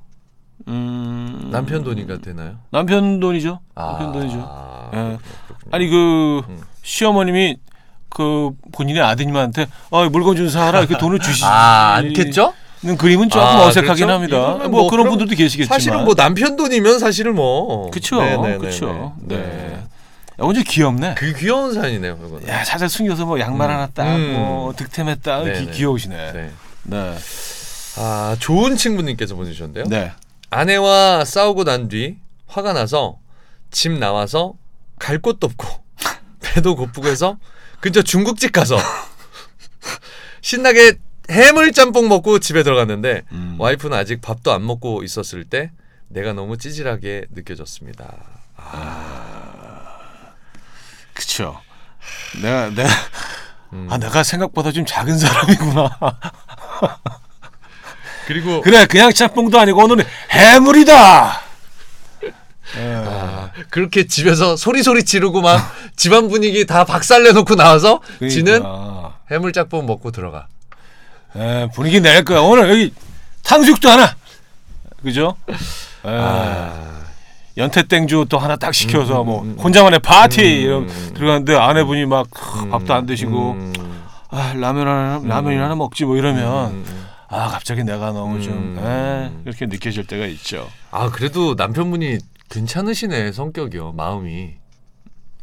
음, 0.68 1.50
남편 1.52 1.84
돈인가 1.86 2.18
되나요? 2.18 2.58
남편 2.70 3.20
돈이죠. 3.22 3.62
남편 3.76 4.12
돈이죠. 4.12 4.46
아, 4.46 4.92
예. 4.94 4.98
그렇군요. 5.48 5.72
아니 5.72 5.88
그 5.88 6.42
음. 6.50 6.60
시어머님이 6.84 7.58
그 8.10 8.52
본인의 8.74 9.02
아드님한테 9.04 9.68
어, 9.90 10.10
물건 10.10 10.36
좀 10.36 10.50
사라 10.50 10.80
이렇게 10.80 10.98
돈을 10.98 11.20
주시. 11.20 11.46
아, 11.46 11.94
않겠죠? 11.96 12.54
는 12.82 12.96
그림은 12.96 13.30
조금 13.30 13.46
아, 13.46 13.66
어색하긴 13.68 14.08
그렇죠? 14.08 14.14
합니다. 14.14 14.38
뭐, 14.70 14.82
뭐 14.84 14.90
그런 14.90 15.10
분들도 15.10 15.36
계시겠지만. 15.36 15.68
사실은 15.78 16.06
뭐 16.06 16.16
남편 16.16 16.56
돈이면 16.56 17.00
사실은 17.00 17.36
뭐 17.36 17.92
네네네네. 17.94 18.58
그쵸. 18.60 19.16
네. 19.20 19.36
네. 19.38 19.74
야, 19.74 19.80
완전 20.38 20.64
귀엽네. 20.64 21.16
그 21.18 21.34
귀여운 21.34 21.74
사연이네요, 21.74 22.18
이거는. 22.26 22.48
야, 22.48 22.64
살짝 22.64 22.90
숨겨서 22.90 23.26
뭐 23.26 23.38
양말 23.38 23.70
음. 23.70 23.74
하나 23.74 23.88
딱, 23.88 24.16
음. 24.16 24.34
뭐 24.34 24.74
득템했다. 24.74 25.44
네네. 25.44 25.60
귀, 25.66 25.72
귀여우시네. 25.72 26.32
네. 26.32 26.52
네. 26.84 27.16
아, 27.98 28.38
좋은 28.40 28.78
친구님께서 28.78 29.36
보내주셨는데요. 29.36 29.86
네. 29.90 30.14
아내와 30.50 31.26
싸우고 31.26 31.66
난 31.66 31.90
뒤 31.90 32.16
화가 32.48 32.72
나서 32.74 33.18
집 33.72 33.92
나와서 33.92 34.54
갈 34.98 35.20
곳도 35.20 35.48
없고 35.48 35.68
배도 36.40 36.76
고프고 36.78 37.08
해서 37.08 37.38
근처 37.82 38.02
중국집 38.02 38.52
가서 38.54 38.78
신나게 40.42 40.94
해물 41.30 41.72
짬뽕 41.74 42.08
먹고 42.10 42.40
집에 42.40 42.64
들어갔는데 42.64 43.24
음. 43.32 43.56
와이프는 43.60 43.96
아직 43.98 44.22
밥도 44.22 44.52
안 44.52 44.66
먹고 44.66 45.04
있었을 45.04 45.44
때 45.46 45.72
내가 46.08 46.34
너무 46.34 46.58
찌질하게 46.58 47.26
느껴졌습니다. 47.32 48.14
그쵸. 51.14 51.60
내가, 52.42 52.70
내가, 52.70 52.90
음. 53.74 53.88
아, 53.90 53.98
내가 53.98 54.24
생각보다 54.24 54.72
좀 54.72 54.86
작은 54.86 55.18
사람이구나. 55.18 55.98
그리고 58.28 58.62
그래, 58.62 58.86
그냥 58.86 59.12
짬뽕도 59.12 59.60
아니고 59.60 59.84
오늘은 59.84 60.06
해물이다! 60.32 61.42
아, 62.78 63.52
그렇게 63.70 64.06
집에서 64.06 64.56
소리 64.56 64.84
소리 64.84 65.04
지르고 65.04 65.42
막 65.42 65.60
집안 65.96 66.28
분위기 66.30 66.66
다 66.66 66.86
박살내 66.86 67.32
놓고 67.32 67.56
나와서 67.56 68.02
지는 68.20 68.62
그러니까. 68.62 69.18
해물 69.32 69.54
짬뽕 69.54 69.86
먹고 69.88 70.12
들어가. 70.12 70.48
에, 71.36 71.68
분위기 71.74 72.02
낼 72.02 72.24
거야. 72.24 72.40
오늘 72.42 72.70
여기 72.70 72.94
탕수육도 73.44 73.90
하나. 73.90 74.16
그죠? 75.02 75.36
에, 75.50 75.54
아, 76.10 77.04
연태 77.58 77.84
땡주 77.84 78.26
또 78.30 78.38
하나 78.38 78.56
딱 78.56 78.74
시켜서 78.74 79.22
음, 79.22 79.26
뭐 79.26 79.42
음, 79.42 79.50
음. 79.52 79.60
혼자만의 79.60 80.00
파티 80.00 80.42
음, 80.42 80.62
이런 80.62 80.84
음. 80.90 81.12
들어갔는데 81.14 81.56
아내분이 81.56 82.06
막 82.06 82.28
크, 82.32 82.70
밥도 82.70 82.94
안 82.94 83.06
드시고 83.06 83.52
음, 83.52 83.74
아 84.30 84.54
라면 84.56 84.88
하나 84.88 85.22
라면이나 85.24 85.66
하나 85.66 85.76
먹지 85.76 86.06
뭐 86.06 86.16
이러면 86.18 86.72
음, 86.72 86.86
음. 86.88 87.06
아 87.28 87.50
갑자기 87.50 87.84
내가 87.84 88.12
너무 88.12 88.42
좀 88.42 88.54
음. 88.54 88.80
에, 88.82 89.32
이렇게 89.46 89.66
느껴질 89.66 90.06
때가 90.08 90.26
있죠. 90.28 90.70
아 90.92 91.10
그래도 91.10 91.56
남편분이 91.56 92.18
괜찮으시네 92.50 93.32
성격이요 93.34 93.92
마음이. 93.94 94.54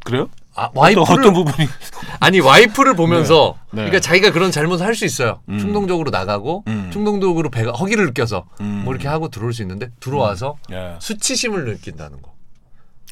그래요? 0.04 0.28
아 0.56 0.64
어떤, 0.74 0.82
와이프를 0.82 1.20
어떤 1.20 1.32
부분이 1.34 1.68
아니 2.20 2.40
와이프를 2.40 2.94
보면서 2.96 3.58
네. 3.72 3.82
네. 3.82 3.88
그러니까 3.90 4.00
자기가 4.00 4.30
그런 4.32 4.50
잘못을 4.50 4.86
할 4.86 4.94
수 4.94 5.04
있어요. 5.04 5.40
음. 5.50 5.58
충동적으로 5.58 6.10
나가고 6.10 6.64
음. 6.68 6.90
충동적으로 6.92 7.50
배가 7.50 7.72
허기를 7.72 8.06
느껴서 8.06 8.46
음. 8.62 8.82
뭐 8.84 8.94
이렇게 8.94 9.06
하고 9.08 9.28
들어올 9.28 9.52
수 9.52 9.60
있는데 9.62 9.90
들어와서 10.00 10.56
예. 10.72 10.96
수치심을 10.98 11.66
느낀다는 11.66 12.22
거. 12.22 12.32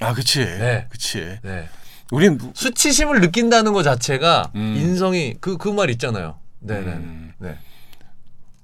아 0.01 0.15
그치 0.15 0.39
네. 0.41 0.87
그치 0.89 1.39
네. 1.43 1.69
우린 2.11 2.39
수치심을 2.55 3.21
느낀다는 3.21 3.73
것 3.75 3.83
자체가 3.83 4.51
음. 4.55 4.75
인성이 4.79 5.35
그 5.41 5.57
그 5.59 5.71
말 5.73 5.91
있잖아요. 5.91 6.37
네, 6.61 6.81
네, 6.81 6.93
음. 6.93 7.33
네. 7.39 7.59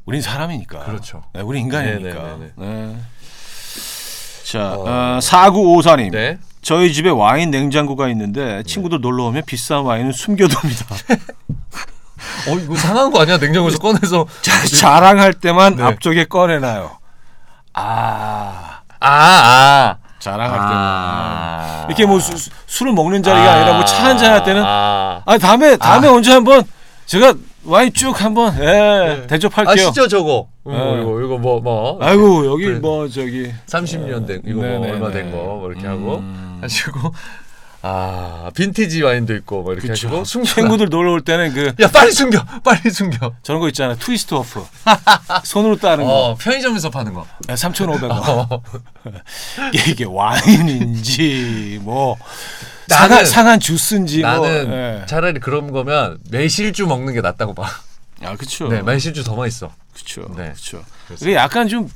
우린 0.06 0.22
사람이니까. 0.22 0.80
그렇죠. 0.84 1.22
네, 1.34 1.42
우리 1.42 1.60
인간이니까. 1.60 2.14
네네네네. 2.38 2.52
네. 2.56 2.96
자, 4.44 4.72
어, 4.74 5.18
4954님. 5.20 6.10
네. 6.10 6.38
저희 6.62 6.92
집에 6.92 7.08
와인 7.10 7.50
냉장고가 7.50 8.08
있는데 8.10 8.62
친구들 8.64 9.00
놀러 9.00 9.24
오면 9.24 9.42
비싼 9.46 9.82
와인은 9.82 10.12
숨겨둡니다. 10.12 10.86
어 12.48 12.54
이거 12.62 12.74
상한 12.76 13.10
거 13.10 13.22
아니야? 13.22 13.38
냉장고에서 13.38 13.78
꺼내서 13.78 14.26
자, 14.42 14.66
자랑할 14.66 15.32
때만 15.34 15.76
네. 15.76 15.82
앞쪽에 15.82 16.24
꺼내놔요. 16.26 16.90
아, 17.74 18.80
아 19.00 19.06
아. 19.08 19.96
자랑할 20.18 20.58
아. 20.60 20.66
때만. 21.78 21.86
이렇게 21.88 22.04
뭐 22.06 22.20
수- 22.20 22.36
수- 22.36 22.50
술을 22.66 22.92
먹는 22.92 23.22
자리가 23.22 23.52
아, 23.52 23.58
니라 23.60 23.72
뭐 23.74 23.84
차 23.86 24.04
한잔 24.04 24.32
할 24.32 24.44
때는 24.44 24.62
아, 24.64 25.22
아 25.24 25.38
다음에 25.38 25.76
다음에 25.78 26.08
언제 26.08 26.30
한번 26.32 26.62
제가 27.06 27.34
와인 27.64 27.92
쭉 27.92 28.22
한번 28.22 28.54
예, 28.60 29.26
대접할게요. 29.26 29.72
아시죠 29.88 30.08
저거? 30.08 30.48
이거 30.66 30.72
네. 30.76 31.00
이거 31.02 31.20
이거 31.22 31.38
뭐 31.38 31.60
뭐. 31.60 31.98
아이고 32.02 32.46
여기 32.46 32.64
그래. 32.64 32.78
뭐 32.78 33.08
저기 33.08 33.50
30년 33.66 34.26
된 34.26 34.42
이거 34.44 34.56
뭐 34.60 34.66
네네네. 34.66 34.90
얼마 34.92 35.10
된거뭐 35.10 35.70
이렇게 35.70 35.86
하고 35.86 36.16
음. 36.18 36.49
하시고 36.62 37.14
아 37.82 38.50
빈티지 38.54 39.02
와인도 39.02 39.34
있고 39.36 39.62
뭐 39.62 39.72
이렇게 39.72 39.88
그쵸. 39.88 40.08
하시고 40.08 40.24
숨겨. 40.24 40.50
친구들 40.54 40.88
놀러 40.90 41.12
올 41.12 41.22
때는 41.22 41.54
그 41.54 41.72
야 41.82 41.88
빨리 41.90 42.12
숨겨 42.12 42.44
빨리 42.62 42.90
숨겨. 42.90 43.32
저런 43.42 43.60
거 43.60 43.68
있잖아요. 43.68 43.96
트위스트 43.98 44.34
오프. 44.34 44.62
손으로 45.44 45.76
따는 45.76 46.04
거. 46.04 46.10
어 46.12 46.34
편의점에서 46.34 46.90
파는 46.90 47.14
거. 47.14 47.26
3,500원. 47.48 48.10
어. 48.28 48.62
이게, 49.72 49.90
이게 49.92 50.04
와인인지 50.04 51.80
뭐 51.82 52.16
나는- 52.86 52.98
상한, 53.08 53.24
상한 53.24 53.60
주스인지 53.60 54.20
나는 54.22 54.68
뭐. 54.68 54.76
예. 54.76 55.02
차라리 55.06 55.40
그런 55.40 55.70
거면 55.72 56.18
매실주 56.30 56.86
먹는 56.86 57.14
게 57.14 57.20
낫다고 57.20 57.54
봐. 57.54 57.66
아, 58.22 58.36
그렇죠. 58.36 58.68
네 58.68 58.82
매실주 58.82 59.24
더 59.24 59.34
맛있어. 59.36 59.72
그렇죠. 59.94 60.22
네. 60.36 60.52
그렇죠. 61.06 61.32
약간 61.32 61.66
좀 61.68 61.88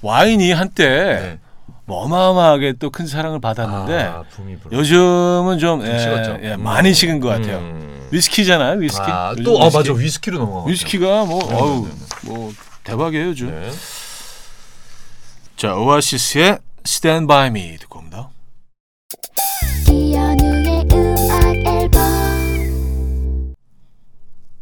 와인이 0.00 0.50
한때 0.52 0.86
네. 0.88 1.38
뭐 1.86 2.02
어마어마하게 2.04 2.74
또 2.74 2.90
큰 2.90 3.06
사랑을 3.06 3.40
받았는데 3.40 4.02
아, 4.02 4.22
붐이 4.30 4.56
불어. 4.58 4.76
요즘은 4.76 5.58
좀, 5.58 5.86
예, 5.86 5.98
식었죠. 5.98 6.38
예, 6.42 6.54
음. 6.54 6.62
많이 6.62 6.92
식은 6.92 7.20
것 7.20 7.28
같아요. 7.28 7.58
음. 7.58 8.08
위스키잖아요, 8.10 8.80
위스키. 8.80 9.02
아, 9.02 9.34
또, 9.44 9.60
아, 9.62 9.66
위스키. 9.66 9.78
맞아. 9.78 9.92
위스키로 9.92 10.38
넘어가. 10.38 10.68
위스키가 10.70 11.24
뭐, 11.24 11.38
네, 11.48 11.54
어우, 11.54 11.86
네, 11.86 11.92
네. 11.92 12.06
뭐 12.30 12.52
대박이에요 12.84 13.26
요즘. 13.28 13.50
네. 13.50 13.70
자, 15.56 15.74
오아시스의 15.74 16.58
Stand 16.86 17.26
By 17.26 17.48
Me 17.48 17.76
듣고 17.78 17.98
옵니다. 18.00 18.30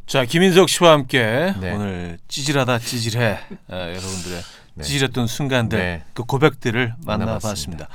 자, 0.07 0.25
김인석 0.25 0.69
씨와 0.69 0.93
함께 0.93 1.55
네. 1.61 1.73
오늘 1.73 2.19
찌질하다 2.29 2.79
찌질해 2.79 3.39
아, 3.69 3.77
여러분들의 3.89 4.41
네. 4.75 4.85
찌질했던 4.85 5.27
순간들 5.27 5.79
네. 5.79 6.03
그 6.15 6.25
고백들을 6.25 6.95
만나봤습니다. 7.05 7.87
만나봤습니다. 7.87 7.89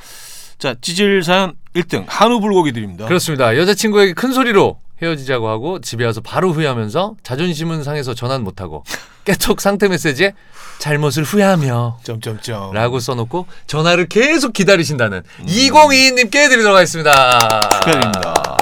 자, 0.58 0.76
찌질 0.82 1.24
사연 1.24 1.54
1등 1.76 2.06
한우 2.08 2.40
불고기 2.42 2.74
드립니다. 2.74 3.06
그렇습니다. 3.06 3.58
여자친구에게 3.58 4.14
큰 4.14 4.34
소리로 4.34 4.78
헤어지자고 5.02 5.48
하고 5.48 5.80
집에 5.80 6.04
와서 6.04 6.20
바로 6.20 6.52
후회하면서 6.52 7.16
자존심은 7.24 7.84
상해서 7.84 8.14
전화는 8.14 8.44
못하고 8.44 8.84
깨톡 9.24 9.62
상태 9.62 9.88
메시지에 9.88 10.34
잘못을 10.80 11.24
후회하며 11.24 12.00
점점점. 12.04 12.74
라고 12.74 13.00
써놓고 13.00 13.46
전화를 13.68 14.08
계속 14.08 14.54
기다리신다는 14.54 15.24
2022님께 15.46 16.32
드리도록 16.50 16.76
하겠습니다. 16.76 17.40
축하드립니다. 17.70 18.58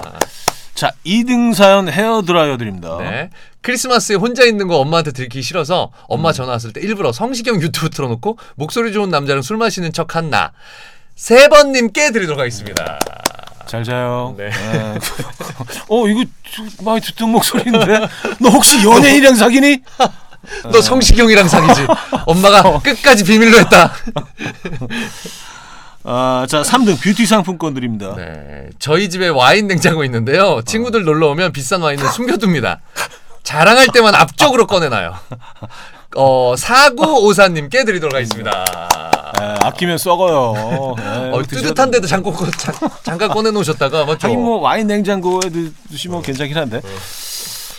자, 0.76 0.92
2등 1.06 1.56
사연 1.56 1.90
헤어 1.90 2.22
드라이어 2.22 2.58
드립니다. 2.58 2.98
네. 3.00 3.30
크리스마스에 3.68 4.16
혼자 4.16 4.46
있는 4.46 4.70
거 4.70 4.78
엄마한테 4.78 5.12
들키기 5.12 5.42
싫어서 5.42 5.92
엄마 6.08 6.32
전화 6.32 6.54
왔을 6.54 6.72
때 6.72 6.80
일부러 6.80 7.12
성시경 7.12 7.62
유튜브 7.62 7.90
틀어놓고 7.90 8.38
목소리 8.56 8.94
좋은 8.94 9.10
남자랑 9.10 9.42
술 9.42 9.58
마시는 9.58 9.92
척 9.92 10.16
한 10.16 10.30
나. 10.30 10.54
세 11.18 11.50
번님께 11.50 12.12
드리도록 12.12 12.40
하겠습니다. 12.40 12.98
잘 13.66 13.84
자요. 13.84 14.36
네. 14.38 14.50
어, 15.90 16.08
이거 16.08 16.24
좀 16.44 16.70
많이 16.86 17.02
듣던 17.02 17.30
목소리인데. 17.30 18.08
너 18.40 18.50
혹시 18.50 18.82
연예인이랑 18.86 19.36
사귀니? 19.36 19.82
너 20.72 20.82
성시경이랑 20.82 21.50
사귀지. 21.50 21.88
엄마가 22.26 22.80
끝까지 22.80 23.26
비밀로 23.26 23.58
했다. 23.58 23.92
아, 26.06 26.46
자, 26.48 26.62
3등 26.62 27.02
뷰티 27.02 27.26
상품권 27.26 27.74
드립니다. 27.74 28.14
네, 28.16 28.70
저희 28.80 29.10
집에 29.10 29.28
와인 29.28 29.68
냉장고 29.68 30.06
있는데요. 30.06 30.62
친구들 30.66 31.04
놀러 31.04 31.28
오면 31.32 31.52
비싼 31.52 31.82
와인은 31.82 32.10
숨겨둡니다. 32.14 32.80
자랑할 33.52 33.88
때만 33.94 34.14
앞쪽으로 34.14 34.68
꺼내놔요. 34.68 35.16
어, 36.18 36.54
사구오사님께 36.58 37.86
드리도록 37.86 38.14
하겠습니다. 38.14 38.66
에, 39.40 39.56
아끼면 39.64 39.98
썩어요. 39.98 40.96
에, 41.00 41.32
어, 41.32 41.42
뜨뜻한데도 41.44 42.08
잠깐, 42.08 42.34
잠, 42.58 42.76
잠깐 43.04 43.30
꺼내놓으셨다가 43.30 44.04
맞죠? 44.04 44.28
뭐 44.34 44.58
와인 44.60 44.88
냉장고에 44.88 45.50
드- 45.50 45.74
두시면 45.90 46.24
괜찮긴 46.24 46.58
한데. 46.58 46.82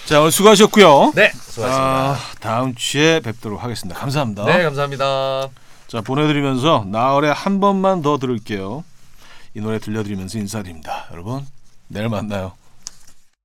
자 0.06 0.20
오늘 0.20 0.30
수고하셨고요. 0.32 1.12
네, 1.14 1.32
수고하셨습니다. 1.34 1.66
아, 1.76 2.18
다음 2.40 2.74
주에 2.74 3.20
뵙도록 3.20 3.62
하겠습니다. 3.62 4.00
감사합니다. 4.00 4.46
네, 4.46 4.62
감사합니다. 4.62 5.48
자 5.86 6.00
보내드리면서 6.00 6.86
나월에 6.86 7.28
한 7.30 7.60
번만 7.60 8.00
더 8.00 8.16
들을게요. 8.16 8.84
이 9.54 9.60
노래 9.60 9.78
들려드리면서 9.78 10.38
인사드립니다. 10.38 11.08
여러분 11.12 11.46
내일 11.88 12.08
만나요. 12.08 12.52